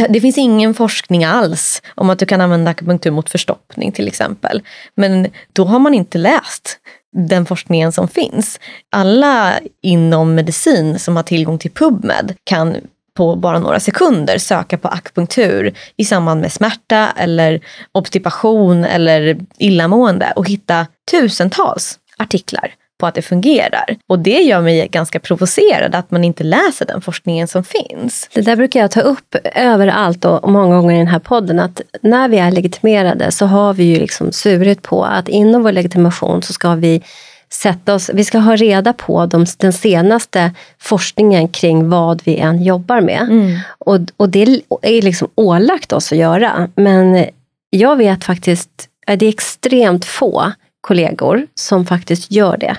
[0.09, 4.61] det finns ingen forskning alls om att du kan använda akupunktur mot förstoppning till exempel.
[4.95, 6.77] Men då har man inte läst
[7.13, 8.59] den forskningen som finns.
[8.91, 12.75] Alla inom medicin som har tillgång till PubMed kan
[13.17, 20.33] på bara några sekunder söka på akupunktur i samband med smärta eller obstipation eller illamående
[20.35, 23.97] och hitta tusentals artiklar på att det fungerar.
[24.07, 28.29] Och det gör mig ganska provocerad att man inte läser den forskningen som finns.
[28.33, 31.59] Det där brukar jag ta upp överallt och många gånger i den här podden.
[31.59, 35.71] Att när vi är legitimerade så har vi ju liksom svurit på att inom vår
[35.71, 37.03] legitimation så ska vi
[37.53, 42.63] sätta oss, vi ska ha reda på de, den senaste forskningen kring vad vi än
[42.63, 43.27] jobbar med.
[43.79, 44.41] Och, och det
[44.81, 46.69] är liksom ålagt oss att göra.
[46.75, 47.25] Men
[47.69, 48.69] jag vet faktiskt,
[49.07, 52.77] att det är extremt få kollegor som faktiskt gör det.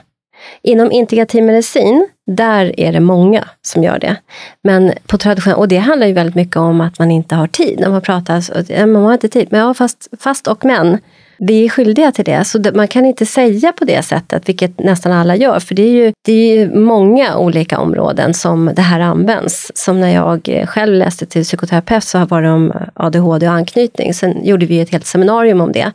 [0.63, 4.17] Inom integrativ medicin, där är det många som gör det.
[4.63, 7.81] Men på traditionell, och det handlar ju väldigt mycket om att man inte har tid.
[7.81, 10.99] När man pratar, man har inte tid, men ja, fast, fast och men.
[11.39, 15.13] Vi är skyldiga till det, så man kan inte säga på det sättet, vilket nästan
[15.13, 15.61] alla gör.
[15.61, 19.73] För det är ju, det är ju många olika områden som det här används.
[19.75, 24.15] Som när jag själv läste till psykoterapeut så var det om ADHD och anknytning.
[24.15, 25.93] Sen gjorde vi ett helt seminarium om det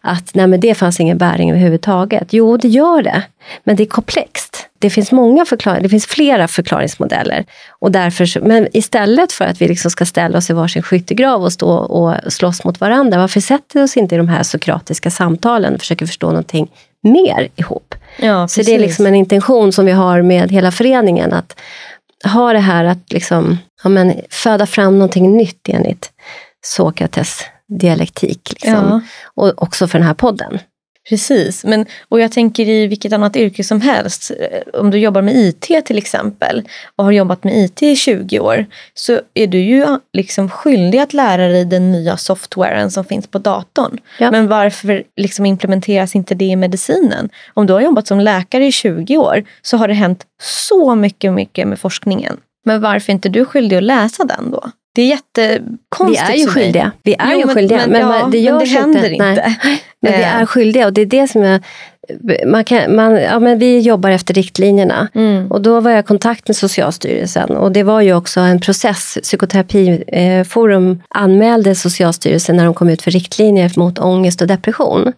[0.00, 2.32] att nej men det fanns ingen bäring överhuvudtaget.
[2.32, 3.22] Jo, det gör det,
[3.64, 4.69] men det är komplext.
[4.80, 7.44] Det finns många förklaringar, det finns flera förklaringsmodeller.
[7.80, 11.52] Och därför, men istället för att vi liksom ska ställa oss i varsin skyttegrav och
[11.52, 15.74] stå och slåss mot varandra, varför sätter vi oss inte i de här sokratiska samtalen
[15.74, 16.70] och försöker förstå någonting
[17.02, 17.94] mer ihop?
[18.18, 21.60] Ja, Så det är liksom en intention som vi har med hela föreningen, att
[22.24, 26.10] ha det här att liksom, ja, men, föda fram någonting nytt enligt
[26.62, 28.52] Sokrates dialektik.
[28.52, 28.72] Liksom.
[28.72, 29.00] Ja.
[29.34, 30.58] Och också för den här podden.
[31.10, 34.30] Precis, men, och jag tänker i vilket annat yrke som helst.
[34.30, 36.62] Eh, om du jobbar med IT till exempel
[36.96, 41.12] och har jobbat med IT i 20 år så är du ju liksom skyldig att
[41.12, 43.98] lära dig den nya softwaren som finns på datorn.
[44.18, 44.30] Ja.
[44.30, 47.28] Men varför liksom implementeras inte det i medicinen?
[47.54, 50.26] Om du har jobbat som läkare i 20 år så har det hänt
[50.68, 52.36] så mycket, mycket med forskningen.
[52.64, 54.70] Men varför är inte du skyldig att läsa den då?
[54.92, 56.92] Det är jättekonstigt Vi är ju skyldiga.
[57.02, 57.78] Vi är jo, ju skyldiga.
[57.78, 59.24] Men, men, ja, det, men det händer inte.
[59.24, 59.56] inte.
[60.00, 61.60] Men vi är skyldiga och det är det som jag...
[62.46, 65.08] Man kan, man, ja, men vi jobbar efter riktlinjerna.
[65.14, 65.50] Mm.
[65.50, 67.50] Och då var jag i kontakt med Socialstyrelsen.
[67.50, 69.18] Och det var ju också en process.
[69.22, 75.12] Psykoterapiforum anmälde Socialstyrelsen när de kom ut för riktlinjer mot ångest och depression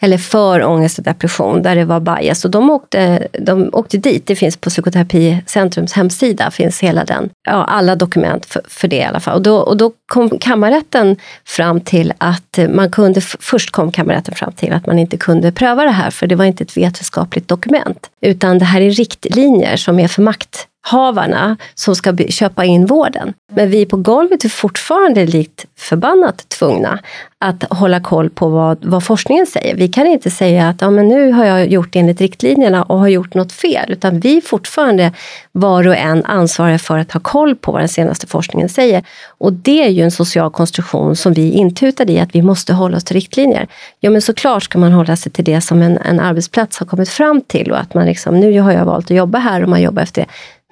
[0.00, 2.44] eller för ångest och depression, där det var bias.
[2.44, 7.64] Och de åkte, de åkte dit, det finns på Psykoterapicentrums hemsida, finns hela den, ja,
[7.64, 9.34] alla dokument för, för det i alla fall.
[9.34, 14.52] Och då, och då kom kammarrätten fram till att man kunde, först kom kammarrätten fram
[14.52, 18.10] till att man inte kunde pröva det här, för det var inte ett vetenskapligt dokument,
[18.20, 23.32] utan det här är riktlinjer som är för makt havarna som ska köpa in vården.
[23.52, 26.98] Men vi på golvet är fortfarande likt förbannat tvungna
[27.38, 29.74] att hålla koll på vad, vad forskningen säger.
[29.74, 33.08] Vi kan inte säga att ja, men nu har jag gjort enligt riktlinjerna och har
[33.08, 35.12] gjort något fel, utan vi är fortfarande
[35.52, 39.04] var och en ansvariga för att ha koll på vad den senaste forskningen säger.
[39.38, 42.96] Och det är ju en social konstruktion som vi intutade i, att vi måste hålla
[42.96, 43.68] oss till riktlinjer.
[44.00, 47.08] Ja, men såklart ska man hålla sig till det som en, en arbetsplats har kommit
[47.08, 49.82] fram till och att man liksom, nu har jag valt att jobba här och man
[49.82, 50.28] jobbar efter det.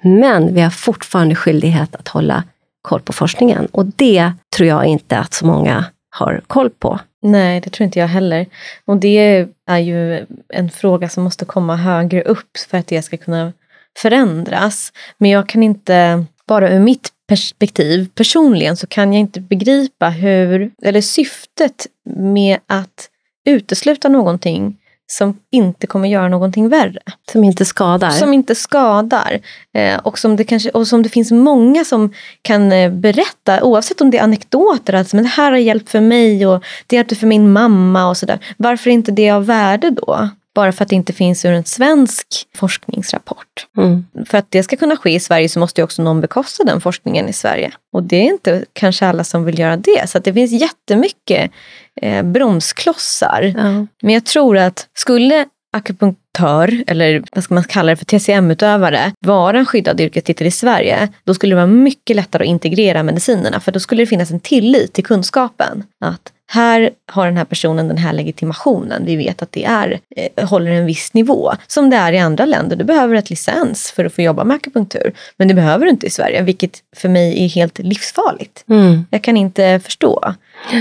[0.07, 2.43] Men vi har fortfarande skyldighet att hålla
[2.81, 3.65] koll på forskningen.
[3.65, 6.99] Och det tror jag inte att så många har koll på.
[7.21, 8.45] Nej, det tror inte jag heller.
[8.85, 13.17] Och det är ju en fråga som måste komma högre upp för att det ska
[13.17, 13.53] kunna
[13.97, 14.93] förändras.
[15.17, 20.71] Men jag kan inte, bara ur mitt perspektiv personligen, så kan jag inte begripa hur,
[20.83, 21.87] eller syftet
[22.17, 23.09] med att
[23.45, 26.99] utesluta någonting som inte kommer göra någonting värre.
[27.31, 28.09] Som inte skadar.
[28.09, 29.39] Som inte skadar.
[29.73, 34.01] Eh, och, som det kanske, och som det finns många som kan eh, berätta, oavsett
[34.01, 37.15] om det är anekdoter, alltså, men det här har hjälpt för mig och det hjälpte
[37.15, 38.39] för min mamma och sådär.
[38.57, 40.29] Varför är inte det av värde då?
[40.55, 43.67] Bara för att det inte finns ur en svensk forskningsrapport.
[43.77, 44.05] Mm.
[44.25, 46.81] För att det ska kunna ske i Sverige så måste ju också någon bekosta den
[46.81, 47.71] forskningen i Sverige.
[47.93, 50.09] Och det är inte kanske alla som vill göra det.
[50.09, 51.51] Så det finns jättemycket
[52.01, 53.53] eh, bromsklossar.
[53.57, 53.87] Ja.
[54.01, 59.59] Men jag tror att skulle akupunktör, eller vad ska man kalla det för, TCM-utövare, vara
[59.59, 63.59] en skyddad yrkestitel i Sverige, då skulle det vara mycket lättare att integrera medicinerna.
[63.59, 65.83] För då skulle det finnas en tillit till kunskapen.
[66.05, 69.05] Att här har den här personen den här legitimationen.
[69.05, 71.51] Vi vet att det är, eh, håller en viss nivå.
[71.67, 72.75] Som det är i andra länder.
[72.75, 75.13] Du behöver ett licens för att få jobba med akupunktur.
[75.37, 78.63] Men det behöver du inte i Sverige, vilket för mig är helt livsfarligt.
[78.69, 79.05] Mm.
[79.09, 80.33] Jag kan inte förstå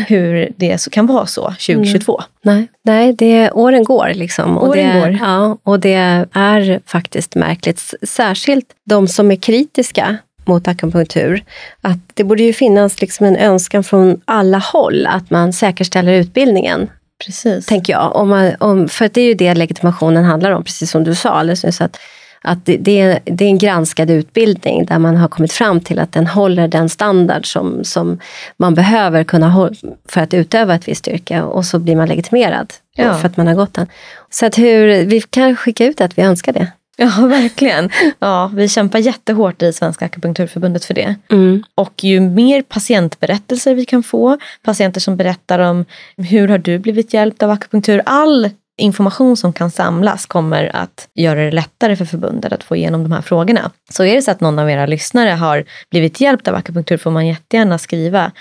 [0.09, 2.23] hur det så kan vara så 2022.
[2.45, 2.57] Mm.
[2.57, 4.13] Nej, Nej det, åren går.
[4.15, 5.19] Liksom, och åren det, går.
[5.21, 7.95] Ja, och det är faktiskt märkligt.
[8.03, 11.45] Särskilt de som är kritiska mot akupunktur.
[11.81, 16.89] Att det borde ju finnas liksom en önskan från alla håll att man säkerställer utbildningen.
[17.27, 17.67] Precis.
[17.67, 18.17] Tänker jag.
[18.17, 21.31] Om man, om, för det är ju det legitimationen handlar om, precis som du sa
[21.31, 21.81] alldeles nyss.
[21.81, 21.99] Att,
[22.43, 25.99] att det, det, är, det är en granskad utbildning där man har kommit fram till
[25.99, 28.19] att den håller den standard som, som
[28.57, 29.71] man behöver kunna
[30.09, 33.15] för att utöva ett visst yrke och så blir man legitimerad ja.
[33.15, 33.87] för att man har gått den.
[34.31, 36.73] Så att hur, vi kan skicka ut att vi önskar det.
[36.97, 37.91] Ja, verkligen.
[38.19, 41.15] Ja, vi kämpar jättehårt i Svenska akupunkturförbundet för det.
[41.31, 41.63] Mm.
[41.75, 45.85] Och ju mer patientberättelser vi kan få, patienter som berättar om
[46.17, 51.45] hur har du blivit hjälpt av akupunktur, all information som kan samlas kommer att göra
[51.45, 53.71] det lättare för förbundet att få igenom de här frågorna.
[53.91, 57.11] Så är det så att någon av era lyssnare har blivit hjälpt av akupunktur får
[57.11, 58.33] man jättegärna skriva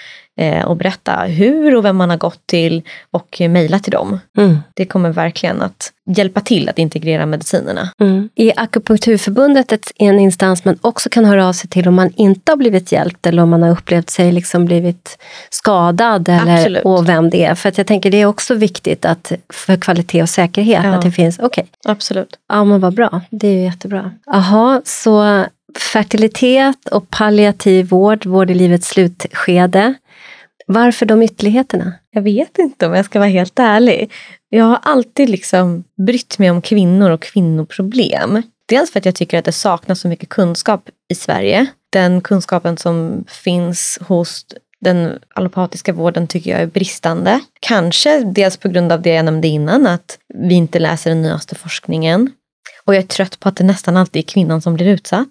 [0.66, 2.82] och berätta hur och vem man har gått till
[3.12, 4.20] och mejla till dem.
[4.38, 4.58] Mm.
[4.74, 7.90] Det kommer verkligen att hjälpa till att integrera medicinerna.
[8.00, 8.30] Mm.
[8.36, 12.52] Är Akupunkturförbundet ett, en instans man också kan höra av sig till om man inte
[12.52, 15.18] har blivit hjälpt eller om man har upplevt sig liksom blivit
[15.50, 16.84] skadad eller, Absolut.
[16.84, 17.56] och vem det är?
[17.56, 20.90] För att jag tänker det är också viktigt att för kvalitet och säkerhet Ja.
[20.96, 22.36] att det finns, okej, Absolut.
[22.50, 24.12] ja men vad bra, det är ju jättebra.
[24.26, 25.46] Jaha, så
[25.80, 29.94] fertilitet och palliativ vård, vård i livets slutskede.
[30.66, 31.93] Varför de ytterligheterna?
[32.11, 34.11] Jag vet inte om jag ska vara helt ärlig.
[34.49, 38.41] Jag har alltid liksom brytt mig om kvinnor och kvinnoproblem.
[38.66, 41.66] Dels för att jag tycker att det saknas så mycket kunskap i Sverige.
[41.89, 44.45] Den kunskapen som finns hos
[44.82, 47.39] den allopatiska vården tycker jag är bristande.
[47.59, 51.55] Kanske dels på grund av det jag nämnde innan, att vi inte läser den nyaste
[51.55, 52.32] forskningen.
[52.86, 55.30] Och jag är trött på att det nästan alltid är kvinnan som blir utsatt.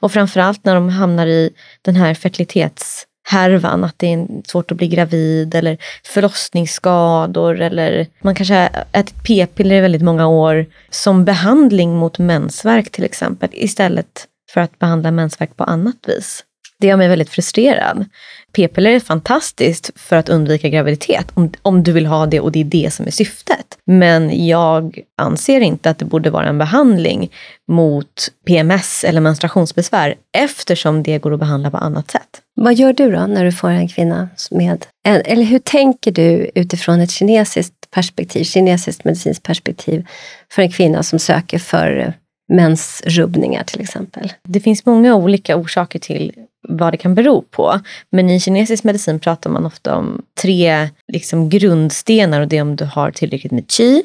[0.00, 1.50] Och framförallt när de hamnar i
[1.82, 8.34] den här fertilitets härvan, att det är svårt att bli gravid eller förlossningsskador eller man
[8.34, 14.26] kanske har ätit p-piller i väldigt många år som behandling mot mensvärk till exempel istället
[14.52, 16.44] för att behandla mensvärk på annat vis.
[16.80, 18.04] Det gör mig väldigt frustrerad.
[18.52, 22.60] P-piller är fantastiskt för att undvika graviditet om, om du vill ha det och det
[22.60, 23.78] är det som är syftet.
[23.84, 27.30] Men jag anser inte att det borde vara en behandling
[27.68, 32.42] mot PMS eller menstruationsbesvär eftersom det går att behandla på annat sätt.
[32.60, 37.00] Vad gör du då när du får en kvinna med, eller hur tänker du utifrån
[37.00, 40.06] ett kinesiskt perspektiv, kinesiskt medicinskt perspektiv
[40.52, 42.12] för en kvinna som söker för eh,
[42.52, 44.32] mensrubbningar till exempel?
[44.42, 46.32] Det finns många olika orsaker till
[46.68, 47.80] vad det kan bero på.
[48.10, 52.76] Men i kinesisk medicin pratar man ofta om tre liksom, grundstenar och det är om
[52.76, 54.02] du har tillräckligt med qi,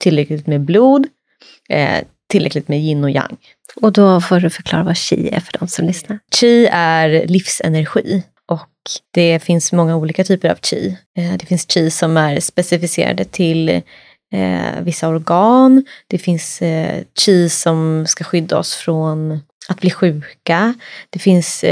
[0.00, 1.06] tillräckligt med blod,
[1.68, 1.98] eh,
[2.34, 3.36] tillräckligt med yin och yang.
[3.76, 6.18] Och då får du förklara vad qi är för de som lyssnar.
[6.40, 8.70] Qi är livsenergi och
[9.10, 10.98] det finns många olika typer av qi.
[11.18, 15.84] Eh, det finns qi som är specificerade till eh, vissa organ.
[16.08, 20.74] Det finns eh, qi som ska skydda oss från att bli sjuka.
[21.10, 21.64] Det finns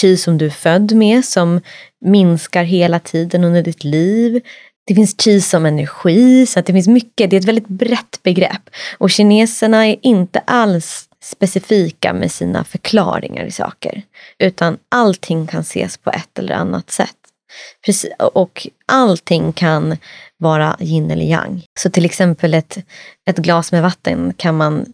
[0.00, 1.60] qi som du är född med som
[2.04, 4.40] minskar hela tiden under ditt liv.
[4.86, 7.30] Det finns qi som energi, så att det finns mycket.
[7.30, 8.70] Det är ett väldigt brett begrepp.
[8.98, 14.02] Och kineserna är inte alls specifika med sina förklaringar i saker.
[14.38, 17.16] Utan allting kan ses på ett eller annat sätt.
[17.84, 19.96] Precis, och allting kan
[20.36, 21.64] vara yin eller yang.
[21.80, 22.78] Så till exempel ett,
[23.26, 24.86] ett glas med vatten kan man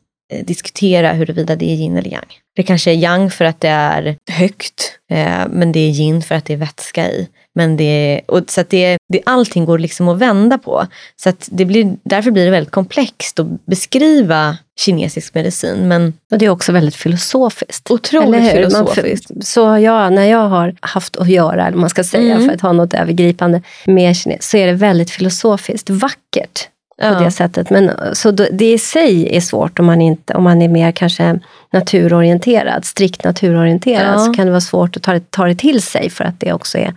[0.45, 2.27] diskutera huruvida det är yin eller yang.
[2.57, 6.35] Det kanske är yang för att det är högt, eh, men det är yin för
[6.35, 7.29] att det är vätska i.
[7.55, 10.87] Men det, och så att det, det, allting går liksom att vända på.
[11.23, 15.89] Så att det blir, därför blir det väldigt komplext att beskriva kinesisk medicin.
[15.89, 17.91] Men Och det är också väldigt filosofiskt.
[17.91, 18.31] otroligt?
[18.43, 19.31] Man- filosofiskt.
[19.47, 22.47] Så jag, när jag har haft att göra, eller man ska säga, Mm.
[22.49, 26.69] för att ha något övergripande med kines, så är det väldigt filosofiskt, vackert
[27.01, 27.21] på Ja.
[27.21, 27.71] det sättet.
[27.71, 30.93] Men, så då, det i sig är svårt om man, inte, om man är mer
[30.93, 31.39] kanske
[31.73, 34.19] naturorienterad, strikt naturorienterad, Ja.
[34.19, 36.53] så kan det vara svårt att ta det, ta det till sig för att det
[36.53, 36.95] också är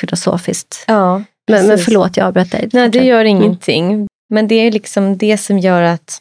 [0.00, 0.84] filosofiskt.
[0.86, 2.68] Ja, Men, men förlåt, jag avbröt dig.
[2.72, 3.36] Nej, det gör Mm.
[3.42, 4.08] ingenting.
[4.30, 6.18] Men det är liksom det som gör att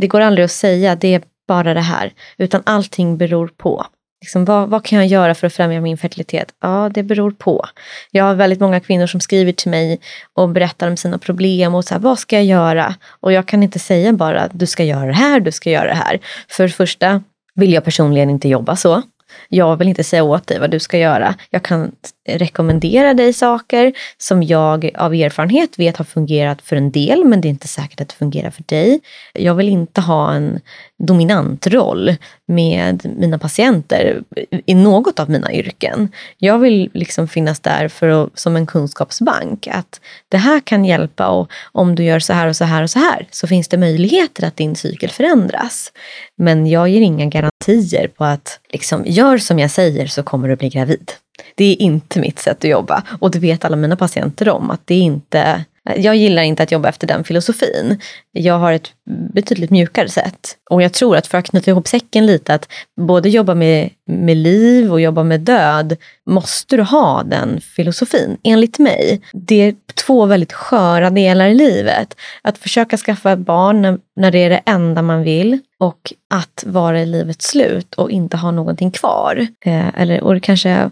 [0.00, 2.12] det går aldrig att säga det är bara det här.
[2.38, 3.86] Utan allting beror på.
[4.20, 6.54] Liksom, vad, vad kan jag göra för att främja min fertilitet?
[6.62, 7.66] Ja, det beror på.
[8.10, 10.00] Jag har väldigt många kvinnor som skriver till mig
[10.34, 12.94] och berättar om sina problem och så här, vad ska jag göra?
[13.20, 15.94] Och jag kan inte säga bara du ska göra det här, du ska göra det
[15.94, 16.20] här.
[16.48, 17.22] För det första
[17.54, 19.02] vill jag personligen inte jobba så.
[19.48, 21.34] Jag vill inte säga åt dig vad du ska göra.
[21.50, 21.92] Jag kan
[22.28, 27.48] rekommendera dig saker som jag av erfarenhet vet har fungerat för en del, men det
[27.48, 29.00] är inte säkert att det fungerar för dig.
[29.32, 30.60] Jag vill inte ha en
[31.00, 34.22] dominant roll med mina patienter
[34.66, 36.08] i något av mina yrken.
[36.38, 39.66] Jag vill liksom finnas där för att, som en kunskapsbank.
[39.66, 42.90] Att det här kan hjälpa och om du gör så här och så här och
[42.90, 45.92] så här så finns det möjligheter att din cykel förändras.
[46.36, 50.56] Men jag ger inga garantier på att liksom, gör som jag säger så kommer du
[50.56, 51.12] bli gravid.
[51.54, 54.80] Det är inte mitt sätt att jobba och det vet alla mina patienter om att
[54.84, 55.64] det är inte
[55.96, 58.00] jag gillar inte att jobba efter den filosofin.
[58.32, 58.92] Jag har ett
[59.34, 60.56] betydligt mjukare sätt.
[60.70, 62.68] Och jag tror att för att knyta ihop säcken lite, att
[63.00, 68.78] både jobba med, med liv och jobba med död, måste du ha den filosofin, enligt
[68.78, 69.20] mig.
[69.32, 69.74] Det är
[70.06, 72.16] två väldigt sköra delar i livet.
[72.42, 77.00] Att försöka skaffa barn när, när det är det enda man vill och att vara
[77.00, 79.46] i livets slut och inte ha någonting kvar.
[79.64, 80.90] Eh, eller, och kanske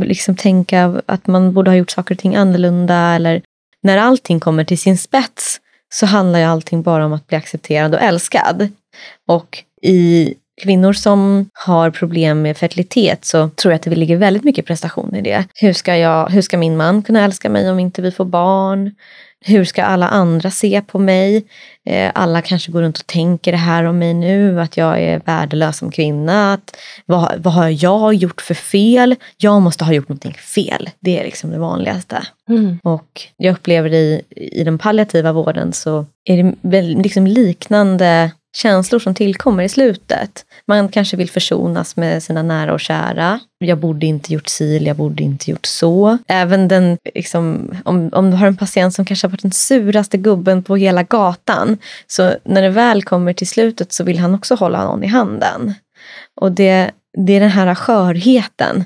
[0.00, 3.42] liksom tänka att man borde ha gjort saker och ting annorlunda eller
[3.82, 5.60] när allting kommer till sin spets
[5.92, 8.68] så handlar ju allting bara om att bli accepterad och älskad.
[9.28, 14.44] Och i kvinnor som har problem med fertilitet så tror jag att det ligger väldigt
[14.44, 15.44] mycket prestation i det.
[15.54, 18.94] Hur ska, jag, hur ska min man kunna älska mig om inte vi får barn?
[19.40, 21.44] Hur ska alla andra se på mig?
[21.88, 25.20] Eh, alla kanske går runt och tänker det här om mig nu, att jag är
[25.24, 26.52] värdelös som kvinna.
[26.52, 26.76] Att,
[27.06, 29.14] vad, vad har jag gjort för fel?
[29.36, 30.90] Jag måste ha gjort någonting fel.
[31.00, 32.22] Det är liksom det vanligaste.
[32.48, 32.78] Mm.
[32.82, 38.98] Och jag upplever i, i den palliativa vården så är det väl liksom liknande känslor
[38.98, 40.44] som tillkommer i slutet.
[40.66, 43.40] Man kanske vill försonas med sina nära och kära.
[43.58, 46.18] Jag borde inte gjort si eller jag borde inte gjort så.
[46.28, 50.16] Även den, liksom, om, om du har en patient som kanske har varit den suraste
[50.16, 54.54] gubben på hela gatan, så när det väl kommer till slutet så vill han också
[54.54, 55.74] hålla någon i handen.
[56.40, 56.90] Och det,
[57.26, 58.84] det är den här skörheten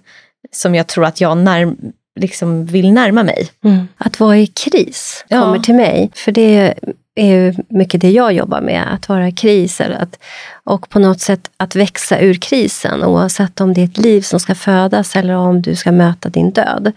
[0.52, 1.74] som jag tror att jag när,
[2.20, 3.48] liksom vill närma mig.
[3.64, 3.88] Mm.
[3.96, 5.62] Att vara i kris kommer ja.
[5.62, 6.10] till mig.
[6.14, 6.74] För det
[7.14, 9.90] är ju mycket det jag jobbar med, att vara i kriser.
[10.00, 10.18] Att,
[10.64, 14.40] och på något sätt att växa ur krisen, oavsett om det är ett liv som
[14.40, 16.92] ska födas eller om du ska möta din död.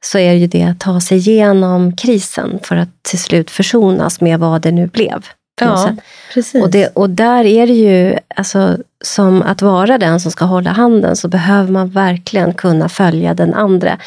[0.00, 4.20] Så är det ju det att ta sig igenom krisen för att till slut försonas
[4.20, 5.24] med vad det nu blev.
[5.60, 5.96] Ja,
[6.34, 6.62] precis.
[6.62, 10.70] Och, det, och där är det ju, alltså, som att vara den som ska hålla
[10.70, 13.98] handen, så behöver man verkligen kunna följa den andra.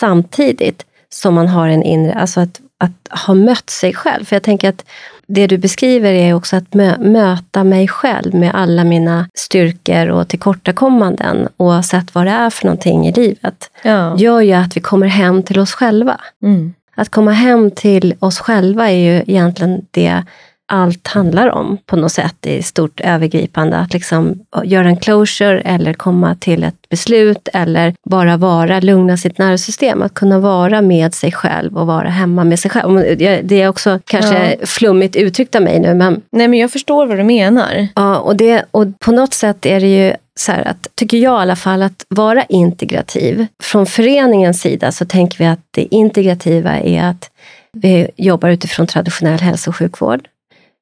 [0.00, 4.24] Samtidigt som man har en inre, alltså att att ha mött sig själv.
[4.24, 4.84] För jag tänker att
[5.26, 10.28] det du beskriver är också att mö möta mig själv med alla mina styrkor och
[10.28, 14.16] tillkortakommanden, oavsett vad det är för någonting i livet, ja.
[14.18, 16.20] gör ju att vi kommer hem till oss själva.
[16.42, 16.74] Mm.
[16.94, 20.22] Att komma hem till oss själva är ju egentligen det
[20.70, 23.76] allt handlar om på något sätt i stort övergripande.
[23.76, 29.38] Att liksom göra en closure eller komma till ett beslut eller bara vara, lugna sitt
[29.38, 30.02] nervsystem.
[30.02, 33.18] Att kunna vara med sig själv och vara hemma med sig själv.
[33.44, 34.66] Det är också kanske ja.
[34.66, 35.94] flummigt uttryckt av mig nu.
[35.94, 36.22] Men...
[36.32, 37.88] Nej men jag förstår vad du menar.
[37.94, 41.40] Ja, och, det, och på något sätt är det ju så här att, tycker jag
[41.40, 43.46] i alla fall, att vara integrativ.
[43.62, 47.30] Från föreningens sida så tänker vi att det integrativa är att
[47.72, 50.20] vi jobbar utifrån traditionell hälso och sjukvård.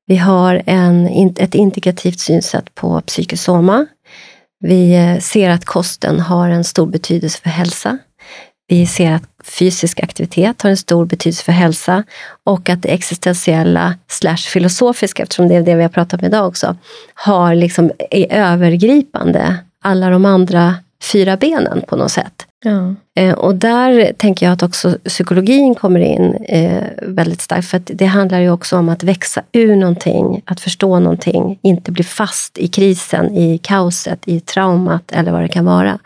[0.09, 1.07] Vi har en,
[1.39, 3.87] ett integrativt synsätt på psykosoma.
[4.61, 7.99] Vi eh, ser att kosten har en stor betydelse för hälsa.
[8.69, 12.05] Vi ser att fysisk aktivitet har en stor betydelse för hälsa
[12.45, 16.49] och att det existentiella slash filosofiska, eftersom det är det vi har pratat om idag
[16.49, 16.77] också,
[17.15, 20.75] har liksom, är övergripande alla de andra
[21.13, 22.47] fyra benen på något sätt.
[22.65, 22.95] Ja.
[23.19, 27.69] Eh, och där tänker jag att också psykologin kommer in eh, väldigt starkt.
[27.69, 32.05] För det handlar ju också om att växa ur någonting, att förstå någonting, inte bli
[32.05, 35.99] fast i krisen, i kaoset, i traumat eller vad det kan vara.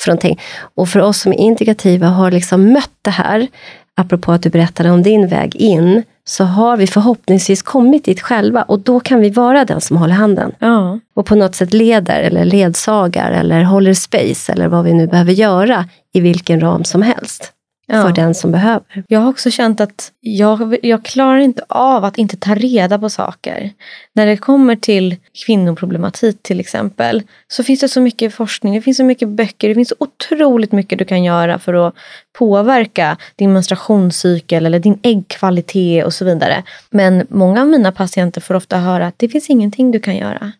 [0.00, 0.40] För någonting.
[0.74, 3.48] Och för oss som är integrativa har liksom mött det här,
[3.96, 8.62] apropå att du berättade om din väg in, så har vi förhoppningsvis kommit dit själva
[8.62, 10.52] och då kan vi vara den som håller handen.
[10.58, 10.98] Ja.
[11.14, 15.32] Och på något sätt leder eller ledsagar eller håller space eller vad vi nu behöver
[15.32, 17.52] göra i vilken ram som helst
[17.86, 18.02] ja.
[18.02, 19.04] för den som behöver.
[19.08, 23.10] Jag har också känt att jag, jag klarar inte av att inte ta reda på
[23.10, 23.70] saker.
[24.12, 25.16] När det kommer till
[25.46, 29.74] kvinnoproblematik till exempel så finns det så mycket forskning, det finns så mycket böcker, det
[29.74, 31.94] finns så otroligt mycket du kan göra för att
[32.38, 36.62] påverka din menstruationscykel eller din äggkvalitet och så vidare.
[36.90, 40.52] Men många av mina patienter får ofta höra att det finns ingenting du kan göra.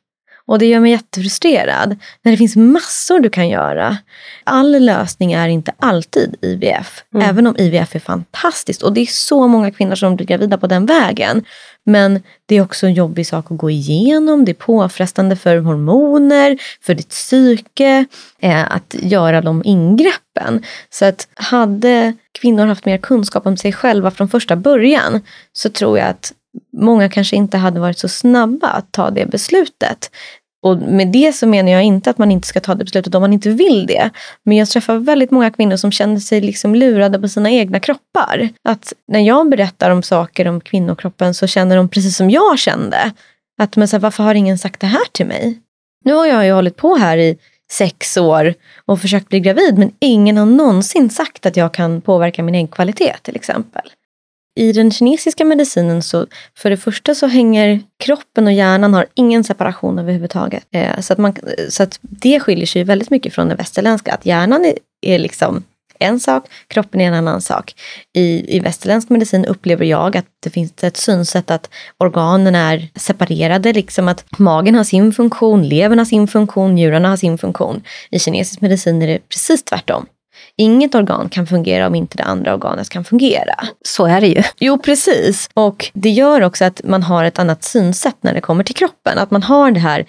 [0.47, 3.97] Och det gör mig jättefrustrerad när det finns massor du kan göra.
[4.45, 7.29] All lösning är inte alltid IVF, mm.
[7.29, 8.83] även om IVF är fantastiskt.
[8.83, 11.45] Och det är så många kvinnor som blir gravida på den vägen.
[11.87, 14.45] Men det är också en jobbig sak att gå igenom.
[14.45, 18.05] Det är påfrestande för hormoner, för ditt psyke,
[18.41, 20.65] eh, att göra de ingreppen.
[20.91, 25.21] Så att hade kvinnor haft mer kunskap om sig själva från första början
[25.53, 26.33] så tror jag att
[26.77, 30.11] många kanske inte hade varit så snabba att ta det beslutet.
[30.63, 33.21] Och med det så menar jag inte att man inte ska ta det beslutet om
[33.21, 34.11] man inte vill det.
[34.45, 38.49] Men jag träffar väldigt många kvinnor som känner sig liksom lurade på sina egna kroppar.
[38.69, 43.13] Att när jag berättar om saker om kvinnokroppen så känner de precis som jag kände.
[43.59, 45.61] Att men så här, varför har ingen sagt det här till mig?
[46.05, 47.39] Nu har jag ju hållit på här i
[47.73, 52.43] sex år och försökt bli gravid men ingen har någonsin sagt att jag kan påverka
[52.43, 53.91] min äggkvalitet till exempel.
[54.57, 56.27] I den kinesiska medicinen så
[56.57, 60.65] för det första så hänger kroppen och hjärnan har ingen separation överhuvudtaget.
[60.71, 61.37] Eh, så, att man,
[61.69, 64.15] så att det skiljer sig väldigt mycket från det västerländska.
[64.15, 65.65] Att hjärnan är, är liksom
[65.99, 67.75] en sak, kroppen är en annan sak.
[68.13, 73.73] I, I västerländsk medicin upplever jag att det finns ett synsätt att organen är separerade,
[73.73, 77.83] liksom att magen har sin funktion, levern har sin funktion, njurarna har sin funktion.
[78.11, 80.07] I kinesisk medicin är det precis tvärtom.
[80.59, 83.55] Inget organ kan fungera om inte det andra organet kan fungera.
[83.85, 84.43] Så är det ju.
[84.59, 85.49] Jo, precis.
[85.55, 89.19] Och det gör också att man har ett annat synsätt när det kommer till kroppen.
[89.19, 90.05] Att man har det här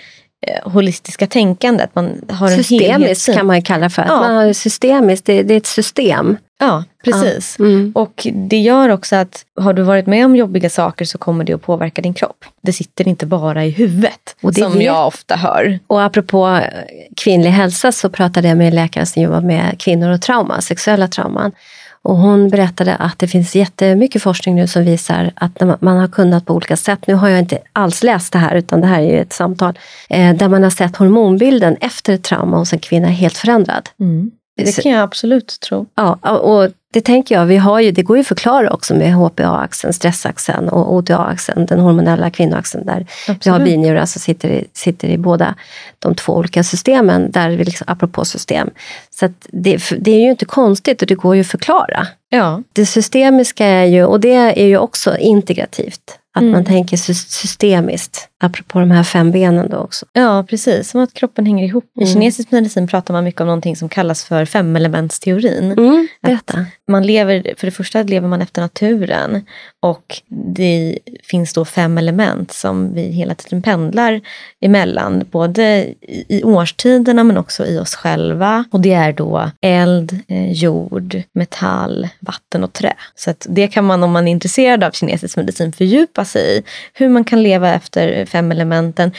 [0.47, 1.89] eh, holistiska tänkandet.
[1.95, 4.01] Man har en Systemiskt kan man kalla för.
[4.01, 4.19] Att Ja.
[4.19, 6.37] man har systemiskt, det, det är ett system.
[6.59, 7.55] Ja, precis.
[7.59, 7.65] Ja.
[7.65, 7.91] Mm.
[7.95, 11.53] Och det gör också att har du varit med om jobbiga saker så kommer det
[11.53, 12.45] att påverka din kropp.
[12.61, 15.79] Det sitter inte bara i huvudet, som vet- jag ofta hör.
[15.87, 16.63] Och apropå eh,
[17.17, 21.07] kvinnlig hälsa så pratade jag med en läkare som jobbar med kvinnor och trauma, sexuella
[21.07, 21.51] trauman.
[22.01, 26.45] Och hon berättade att det finns jättemycket forskning nu som visar att man- har kunnat
[26.45, 29.21] på olika sätt, nu har jag inte alls läst det här utan det här är
[29.21, 29.79] ett samtal,
[30.09, 33.89] eh, där man har sett hormonbilden efter ett trauma hos en kvinna helt förändrad.
[34.55, 35.85] Det kan jag absolut tro.
[35.95, 39.13] Ja, och det tänker jag, vi har ju, det går ju att förklara också med
[39.13, 43.65] HPA-axeln, stressaxeln och ODA-axeln, den hormonella kvinnoaxeln där vi har Absolut.
[43.65, 45.55] binjurar som sitter i, sitter i båda
[45.99, 48.69] de två olika systemen, där vi liksom, apropå system.
[49.09, 52.07] Så det, det är ju inte konstigt och det går ju att förklara.
[52.29, 56.51] Ja, Det systemiska är ju, och det är ju också integrativt, att Mm.
[56.51, 60.05] man tänker sy- systemiskt, apropå de här fem benen då också.
[60.13, 60.89] ja, precis.
[60.89, 61.83] Som att kroppen hänger ihop.
[61.99, 62.13] I Mm.
[62.13, 65.71] kinesisk medicin pratar man mycket om någonting som kallas för femelementsteorin.
[65.71, 66.65] Mm, berätta.
[66.87, 69.45] Man lever, för det första lever man efter naturen
[69.79, 74.21] och det finns då fem element som vi hela tiden pendlar
[74.61, 78.65] emellan, både i årstiderna men också i oss själva.
[78.71, 82.93] Och det är då eld, eh, jord, metall, vatten och trä.
[83.15, 86.63] Så att det kan man om man är intresserad av kinesisk medicin fördjupa sig i.
[86.93, 89.11] Hur man kan leva efter fem elementen,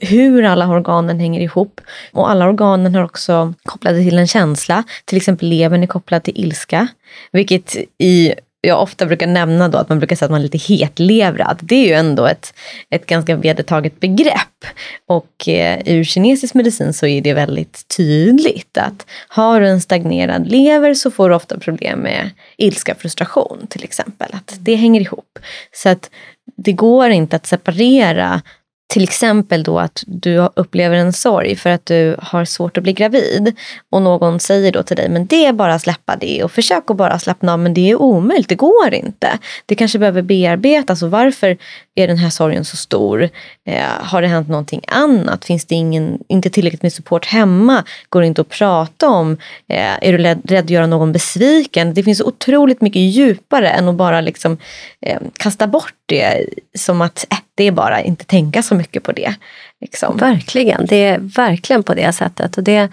[0.00, 1.80] hur alla organen hänger ihop.
[2.12, 4.84] Och alla organen har också kopplade till en känsla.
[5.04, 6.88] Till exempel levern är kopplad till ilska.
[7.32, 10.58] Vilket i, jag ofta brukar nämna då att man brukar säga att man är lite
[10.58, 11.58] hetlevrad.
[11.62, 12.54] Det är ju ändå ett,
[12.90, 14.64] ett ganska vedertaget begrepp.
[15.06, 20.48] Och eh, ur kinesisk medicin så är det väldigt tydligt att har du en stagnerad
[20.48, 24.28] lever så får du ofta problem med ilska, frustration till exempel.
[24.32, 25.38] Att det hänger ihop.
[25.72, 26.10] Så att
[26.56, 28.42] det går inte att separera
[28.86, 32.92] till exempel då att du upplever en sorg för att du har svårt att bli
[32.92, 33.56] gravid
[33.90, 36.90] och någon säger då till dig men det är bara att släppa det och försök
[36.90, 39.38] att bara slappna av men det är omöjligt, det går inte.
[39.66, 41.56] Det kanske behöver bearbetas och varför
[41.94, 43.28] är den här sorgen så stor?
[43.66, 45.44] Eh, har det hänt någonting annat?
[45.44, 47.84] Finns det ingen, inte tillräckligt med support hemma?
[48.08, 49.32] Går det inte att prata om?
[49.68, 51.94] Eh, är du rädd, rädd att göra någon besviken?
[51.94, 54.58] Det finns så otroligt mycket djupare än att bara liksom,
[55.00, 56.46] eh, kasta bort det
[56.78, 59.34] som att äh, det är bara inte tänka så mycket på det.
[59.80, 60.16] Liksom.
[60.16, 62.58] Verkligen, det är verkligen på det sättet.
[62.58, 62.88] Och det,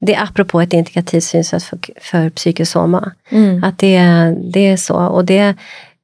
[0.00, 3.12] det är apropå ett integrativt synsätt för, för psykosoma.
[3.30, 3.64] Mm.
[3.64, 4.00] Att det,
[4.52, 4.96] det är så.
[4.96, 5.54] Och det,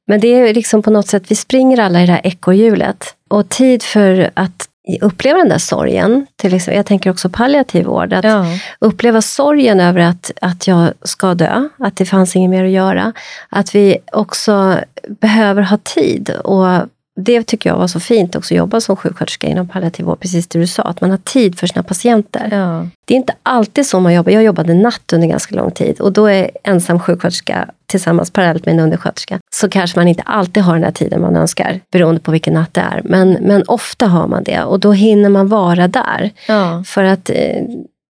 [0.07, 3.15] men det är liksom på något sätt, vi springer alla i det här ekorrhjulet.
[3.29, 4.67] Och tid för att
[5.01, 8.45] uppleva den där sorgen, till exempel, jag tänker också palliativ vård, att Ja.
[8.79, 13.13] uppleva sorgen över att, att jag ska dö, att det fanns inget mer att göra.
[13.49, 14.79] Att vi också
[15.21, 16.29] behöver ha tid.
[16.29, 16.67] Och
[17.15, 20.47] det tycker jag var så fint också, att jobba som sjuksköterska inom palliativ vård, precis
[20.47, 22.47] det du sa, att man har tid för sina patienter.
[22.51, 22.87] Ja.
[23.05, 24.31] Det är inte alltid så man jobbar.
[24.31, 28.73] Jag jobbade natt under ganska lång tid och då är ensam sjuksköterska tillsammans parallellt med
[28.73, 29.39] en undersköterska.
[29.55, 32.73] Så kanske man inte alltid har den här tiden man önskar beroende på vilken natt
[32.73, 33.01] det är.
[33.03, 36.31] Men, men ofta har man det och då hinner man vara där.
[36.47, 36.83] Ja.
[36.85, 37.61] För att eh,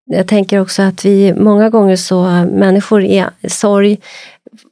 [0.05, 3.99] jag tänker också att vi många gånger så människor i sorg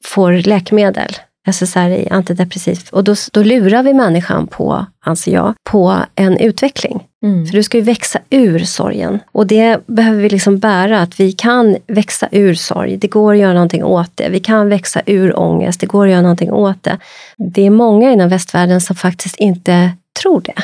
[0.05, 1.18] får läkemedel.
[1.47, 2.89] SSRI, antidepressivt.
[2.89, 7.03] Och då, då lurar vi människan på, anser jag, på en utveckling.
[7.24, 7.45] Mm.
[7.45, 9.20] För du ska ju växa ur sorgen.
[9.32, 12.97] Och det behöver vi liksom bära, att vi kan växa ur sorg.
[12.97, 14.30] Det går att göra någonting åt det.
[14.30, 15.80] Vi kan växa ur ångest.
[15.80, 16.97] Det går att göra någonting åt det.
[17.38, 19.91] Det är många inom västvärlden som faktiskt inte
[20.22, 20.63] tror det.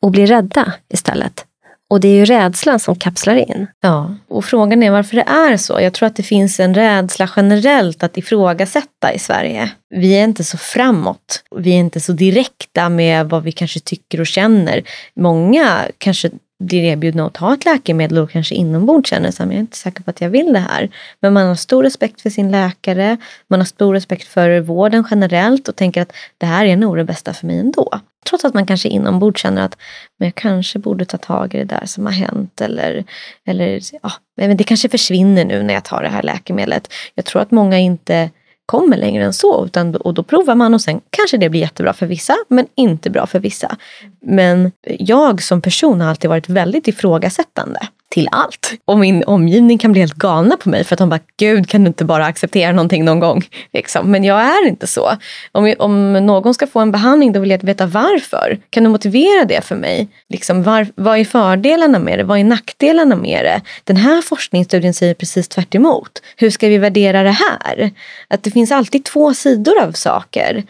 [0.00, 1.44] Och blir rädda istället.
[1.92, 3.66] Och det är ju rädslan som kapslar in.
[3.80, 5.80] Ja, och frågan är varför det är så.
[5.80, 9.70] Jag tror att det finns en rädsla generellt att ifrågasätta i Sverige.
[9.90, 11.42] Vi är inte så framåt.
[11.56, 14.82] Vi är inte så direkta med vad vi kanske tycker och känner.
[15.16, 16.30] Många kanske
[16.62, 20.02] blir erbjudna att ta ett läkemedel och kanske inombords känner att jag är inte säker
[20.02, 20.90] på att jag vill det här.
[21.20, 23.16] Men man har stor respekt för sin läkare,
[23.48, 27.04] man har stor respekt för vården generellt och tänker att det här är nog det
[27.04, 28.00] bästa för mig ändå.
[28.28, 29.76] Trots att man kanske inombords känner att
[30.18, 33.04] men jag kanske borde ta tag i det där som har hänt eller,
[33.46, 36.92] eller ja, men det kanske försvinner nu när jag tar det här läkemedlet.
[37.14, 38.30] Jag tror att många inte
[38.72, 39.64] kommer längre än så.
[39.64, 43.10] Utan, och då provar man och sen kanske det blir jättebra för vissa men inte
[43.10, 43.76] bra för vissa.
[44.20, 47.80] Men jag som person har alltid varit väldigt ifrågasättande
[48.12, 48.72] till allt.
[48.84, 51.84] Och min omgivning kan bli helt galna på mig för att de bara, gud kan
[51.84, 53.44] du inte bara acceptera någonting någon gång?
[53.72, 54.10] Liksom.
[54.10, 55.16] Men jag är inte så.
[55.52, 58.58] Om, om någon ska få en behandling då vill jag veta varför.
[58.70, 60.08] Kan du motivera det för mig?
[60.28, 62.24] Liksom, var, vad är fördelarna med det?
[62.24, 63.60] Vad är nackdelarna med det?
[63.84, 66.22] Den här forskningsstudien säger precis tvärt emot.
[66.36, 67.90] Hur ska vi värdera det här?
[68.28, 70.64] Att det finns alltid två sidor av saker.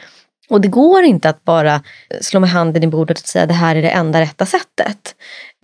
[0.51, 1.83] Och det går inte att bara
[2.21, 5.15] slå med handen i bordet och säga det här är det enda rätta sättet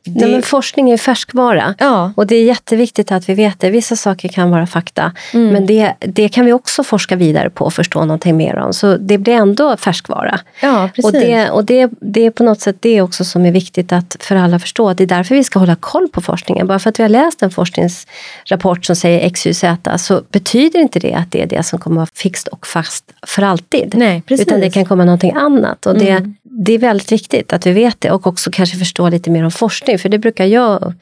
[0.09, 0.21] det...
[0.21, 1.75] Nej, men forskning är färskvara.
[1.79, 2.13] Ja.
[2.17, 3.71] Och det är jätteviktigt att vi vet det.
[3.71, 5.13] Vissa saker kan vara fakta.
[5.35, 5.53] Mm.
[5.53, 8.73] Men det, det kan vi också forska vidare på och förstå någonting mer om.
[8.73, 10.41] Så det blir ändå färskvara.
[10.63, 11.05] ja, precis.
[11.05, 14.17] Och, det, och det, det är på något sätt det också som är viktigt att
[14.21, 14.93] för alla förstå.
[14.95, 16.67] Det är därför vi ska hålla koll på forskningen.
[16.67, 20.81] Bara för att vi har läst en forskningsrapport som säger X, Y, Z så betyder
[20.81, 23.95] inte det att det är det som kommer att vara fixt och fast för alltid.
[23.97, 24.47] Nej, precis.
[24.47, 25.87] Utan det kan komma någonting annat.
[25.87, 26.35] Och det, Mm.
[26.43, 29.51] det är väldigt viktigt att vi vet det och också kanske förstå lite mer om
[29.51, 29.98] forskning.
[29.99, 30.95] För det brukar jag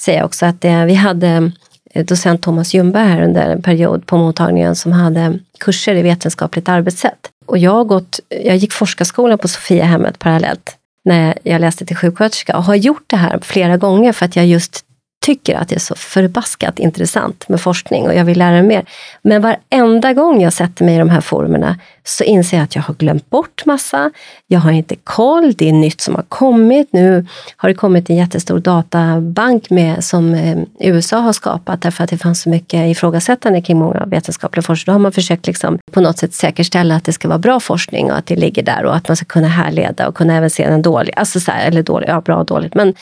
[0.00, 1.52] säga också att det, vi hade
[1.90, 6.68] eh, docent Thomas Ljungberg här under en period på mottagningen som hade kurser i vetenskapligt
[6.68, 7.30] arbetssätt.
[7.46, 12.56] Och jag, har gått, jag gick forskarskolan på Sofiahemmet parallellt när jag läste till sjuksköterska
[12.56, 14.84] och har gjort det här flera gånger för att jag just
[15.24, 18.84] tycker att det är så förbaskat intressant med forskning och jag vill lära mig mer.
[19.22, 22.82] Men varenda gång jag sätter mig i de här forumerna så inser jag att jag
[22.82, 24.10] har glömt bort massa.
[24.46, 26.88] Jag har inte koll, det är nytt som har kommit.
[26.92, 32.10] Nu har det kommit en jättestor databank med, som eh, USA har skapat därför att
[32.10, 34.92] det fanns så mycket ifrågasättande kring många vetenskapliga forskare.
[34.92, 38.10] Då har man försökt liksom på något sätt säkerställa att det ska vara bra forskning
[38.10, 40.68] och att det ligger där och att man ska kunna härleda och kunna även se
[40.68, 42.74] den dålig, alltså så här, eller dålig, ja bra och dåligt.
[42.74, 42.94] Men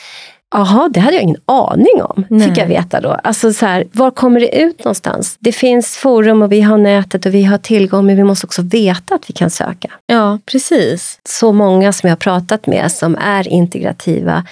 [0.53, 2.49] Jaha, det hade jag ingen aning om, Nej.
[2.49, 3.11] fick jag veta då.
[3.25, 5.37] Alltså så här, var kommer det ut någonstans?
[5.41, 8.63] Det finns forum och vi har nätet och vi har tillgång, men vi måste också
[8.63, 9.89] veta att vi kan söka.
[10.07, 11.19] Ja, precis.
[11.29, 14.45] Så många som jag har pratat med som är integrativa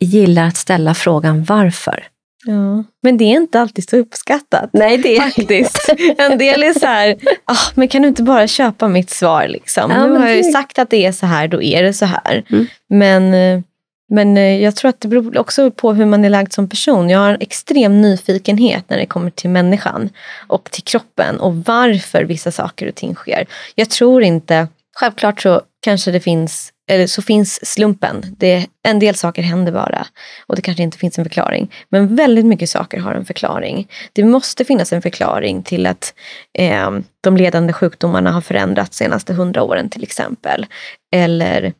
[0.00, 2.04] gillar att ställa frågan varför.
[2.46, 2.84] Ja.
[3.02, 4.70] Men det är inte alltid så uppskattat.
[4.72, 5.94] Nej, det Faktiskt.
[6.18, 9.90] En del är så här, ah, men kan du inte bara köpa mitt svar liksom?
[9.90, 11.92] Ja, nu har jag ju det- sagt att det är så här, då är det
[11.92, 12.44] så här.
[12.50, 12.66] Mm.
[12.90, 13.62] Men, eh,
[14.08, 17.10] men eh, jag tror att det beror också på hur man är lagd som person.
[17.10, 20.10] Jag har en extrem nyfikenhet när det kommer till människan
[20.46, 23.46] och till kroppen och varför vissa saker och ting sker.
[23.74, 28.34] Jag tror inte, självklart så kanske det finns eller så finns slumpen.
[28.38, 30.06] Det, en del saker händer bara
[30.46, 31.72] och det kanske inte finns en förklaring.
[31.88, 33.88] Men väldigt mycket saker har en förklaring.
[34.12, 36.14] Det måste finnas en förklaring till att
[36.58, 36.90] eh,
[37.20, 40.66] de ledande sjukdomarna har förändrats de senaste hundra åren till exempel.
[41.12, 41.72] Eller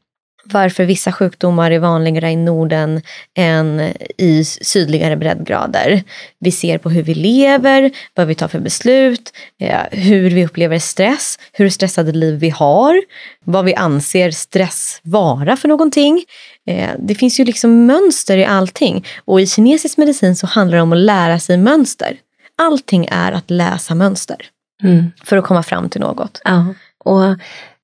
[0.52, 3.02] varför vissa sjukdomar är vanligare i Norden
[3.36, 3.80] än
[4.18, 6.02] i sydligare breddgrader.
[6.40, 10.78] Vi ser på hur vi lever, vad vi tar för beslut, eh, hur vi upplever
[10.78, 13.02] stress, hur stressade liv vi har,
[13.44, 16.24] vad vi anser stress vara för någonting.
[16.66, 20.82] Eh, Det finns ju liksom mönster i allting och i kinesisk medicin så handlar det
[20.82, 22.16] om att lära sig mönster.
[22.62, 24.36] Allting är att läsa mönster
[24.82, 25.12] Mm.
[25.24, 26.40] för att komma fram till något.
[26.44, 26.74] Ja,
[27.04, 27.22] och,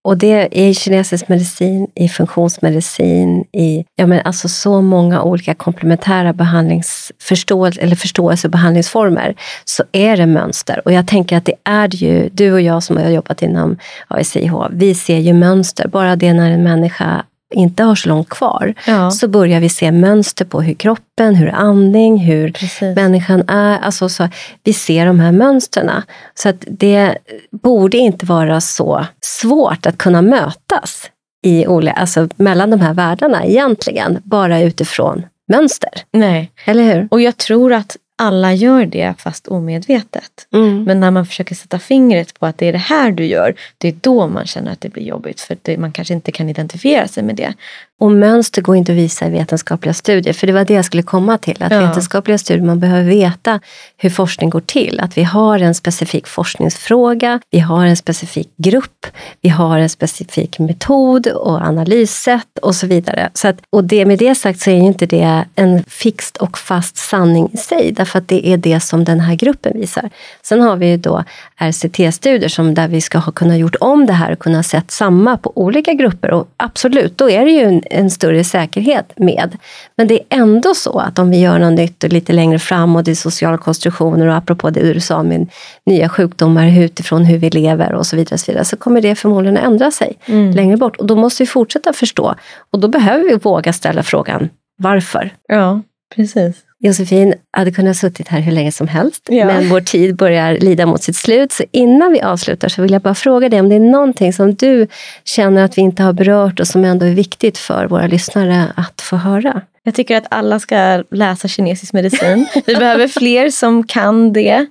[0.05, 5.55] och det är i kinesisk medicin, i funktionsmedicin, i ja, men alltså så många olika
[5.55, 9.35] komplementära behandlingsförståelse eller förståelse och behandlingsformer
[9.65, 10.83] så är det mönster.
[10.85, 13.77] Och jag tänker att det är ju, du och jag som har jobbat inom
[14.09, 15.89] ASIH, vi ser ju mönster.
[15.89, 17.25] Bara det när en människa
[17.55, 21.49] inte har så långt kvar Ja, så börjar vi se mönster på hur kroppen, hur
[21.49, 22.97] andning, hur precis.
[22.97, 23.79] människan är.
[23.79, 24.29] Alltså så,
[24.65, 25.91] vi ser de här mönstren.
[26.35, 27.17] Så att det
[27.63, 31.11] borde inte vara så svårt att kunna mötas
[31.47, 35.91] i olika, alltså mellan de här världarna egentligen, bara utifrån mönster.
[36.13, 37.09] Nej, Eller hur?
[37.11, 40.47] och jag tror att alla gör det fast omedvetet.
[40.53, 40.85] Mm.
[40.85, 43.89] Men när man försöker sätta fingret på att det är det här du gör, det
[43.89, 45.41] är då man känner att det blir jobbigt.
[45.41, 47.55] För det, man kanske inte kan identifiera sig med det.
[48.01, 51.03] Och mönster går inte att visa i vetenskapliga studier, för det var det jag skulle
[51.03, 51.63] komma till.
[51.63, 51.81] Att Ja.
[51.81, 53.61] vetenskapliga studier, man behöver veta
[53.97, 55.01] hur forskning går till.
[55.01, 59.07] Att vi har en specifik forskningsfråga, vi har en specifik grupp,
[59.41, 63.31] vi har en specifik metod och analyssätt och så vidare.
[63.35, 66.59] Så att, och det, med det sagt så är ju inte det en fixt och
[66.59, 70.11] fast sanning i sig, därför att det är det som den här gruppen visar.
[70.43, 71.25] Sen har vi ju då
[71.59, 75.37] RCT-studier som där vi ska ha kunnat gjort om det här och kunna sett samma
[75.37, 76.31] på olika grupper.
[76.31, 79.57] Och absolut, då är det ju en, en större säkerhet med.
[79.97, 82.97] Men det är ändå så att om vi gör något nytt och lite längre fram
[82.97, 85.51] och det är sociala konstruktioner och apropå det du sa med
[85.87, 89.57] nya sjukdomar utifrån hur vi lever och så vidare, så, vidare så kommer det förmodligen
[89.57, 90.18] att ändra sig
[90.55, 90.97] längre bort.
[90.97, 92.35] Och då måste vi fortsätta förstå.
[92.70, 95.30] Och då behöver vi våga ställa frågan varför.
[95.49, 95.82] Ja,
[96.14, 96.64] precis.
[96.87, 99.47] Josefin hade kunnat suttit här hur länge som helst, Ja.
[99.47, 101.53] men vår tid börjar lida mot sitt slut.
[101.53, 104.55] Så innan vi avslutar så vill jag bara fråga dig om det är någonting som
[104.55, 104.87] du
[105.24, 109.01] känner att vi inte har berört och som ändå är viktigt för våra lyssnare att
[109.01, 109.61] få höra.
[109.82, 112.47] Jag tycker att alla ska läsa kinesisk medicin.
[112.66, 114.66] Vi behöver fler som kan det,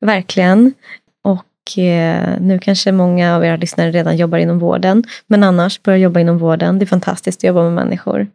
[0.00, 0.74] verkligen.
[1.24, 5.04] Och eh, nu kanske många av era lyssnare redan jobbar inom vården.
[5.26, 6.78] Men annars, börja jobba inom vården.
[6.78, 8.26] Det är fantastiskt att jobba med människor.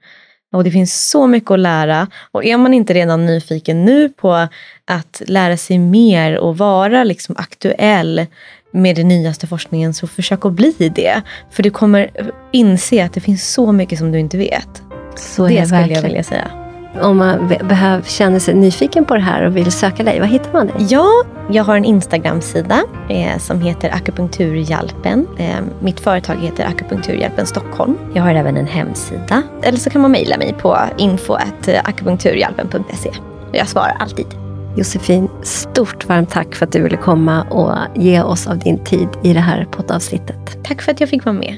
[0.52, 2.08] Och det finns så mycket att lära.
[2.32, 4.47] Och är man inte redan nyfiken nu på
[4.86, 8.26] att lära sig mer och vara liksom aktuell
[8.74, 11.22] med den nyaste forskningen, så försök att bli det.
[11.52, 14.84] För du kommer inse att det finns så mycket som du inte vet.
[15.16, 16.70] Så det det skulle jag vilja säga.
[17.02, 20.54] Om man behöver, känner sig nyfiken på det här och vill söka dig, var hittar
[20.54, 20.76] man dig?
[20.89, 21.08] Ja,
[21.50, 25.28] jag har en Instagram-sida eh, som heter Akupunkturhjälpen.
[25.38, 27.98] Eh, mitt företag heter Akupunkturhjälpen Stockholm.
[28.14, 29.44] Jag har även en hemsida.
[29.64, 33.12] Eller så kan man mejla mig på info.akupunkturhjälpen.se.
[33.52, 34.28] Jag svarar alltid.
[34.76, 39.08] Josefin, stort varmt tack för att du ville komma och ge oss av din tid
[39.24, 40.64] i det här poddavsnittet.
[40.64, 41.58] Tack för att jag fick vara med.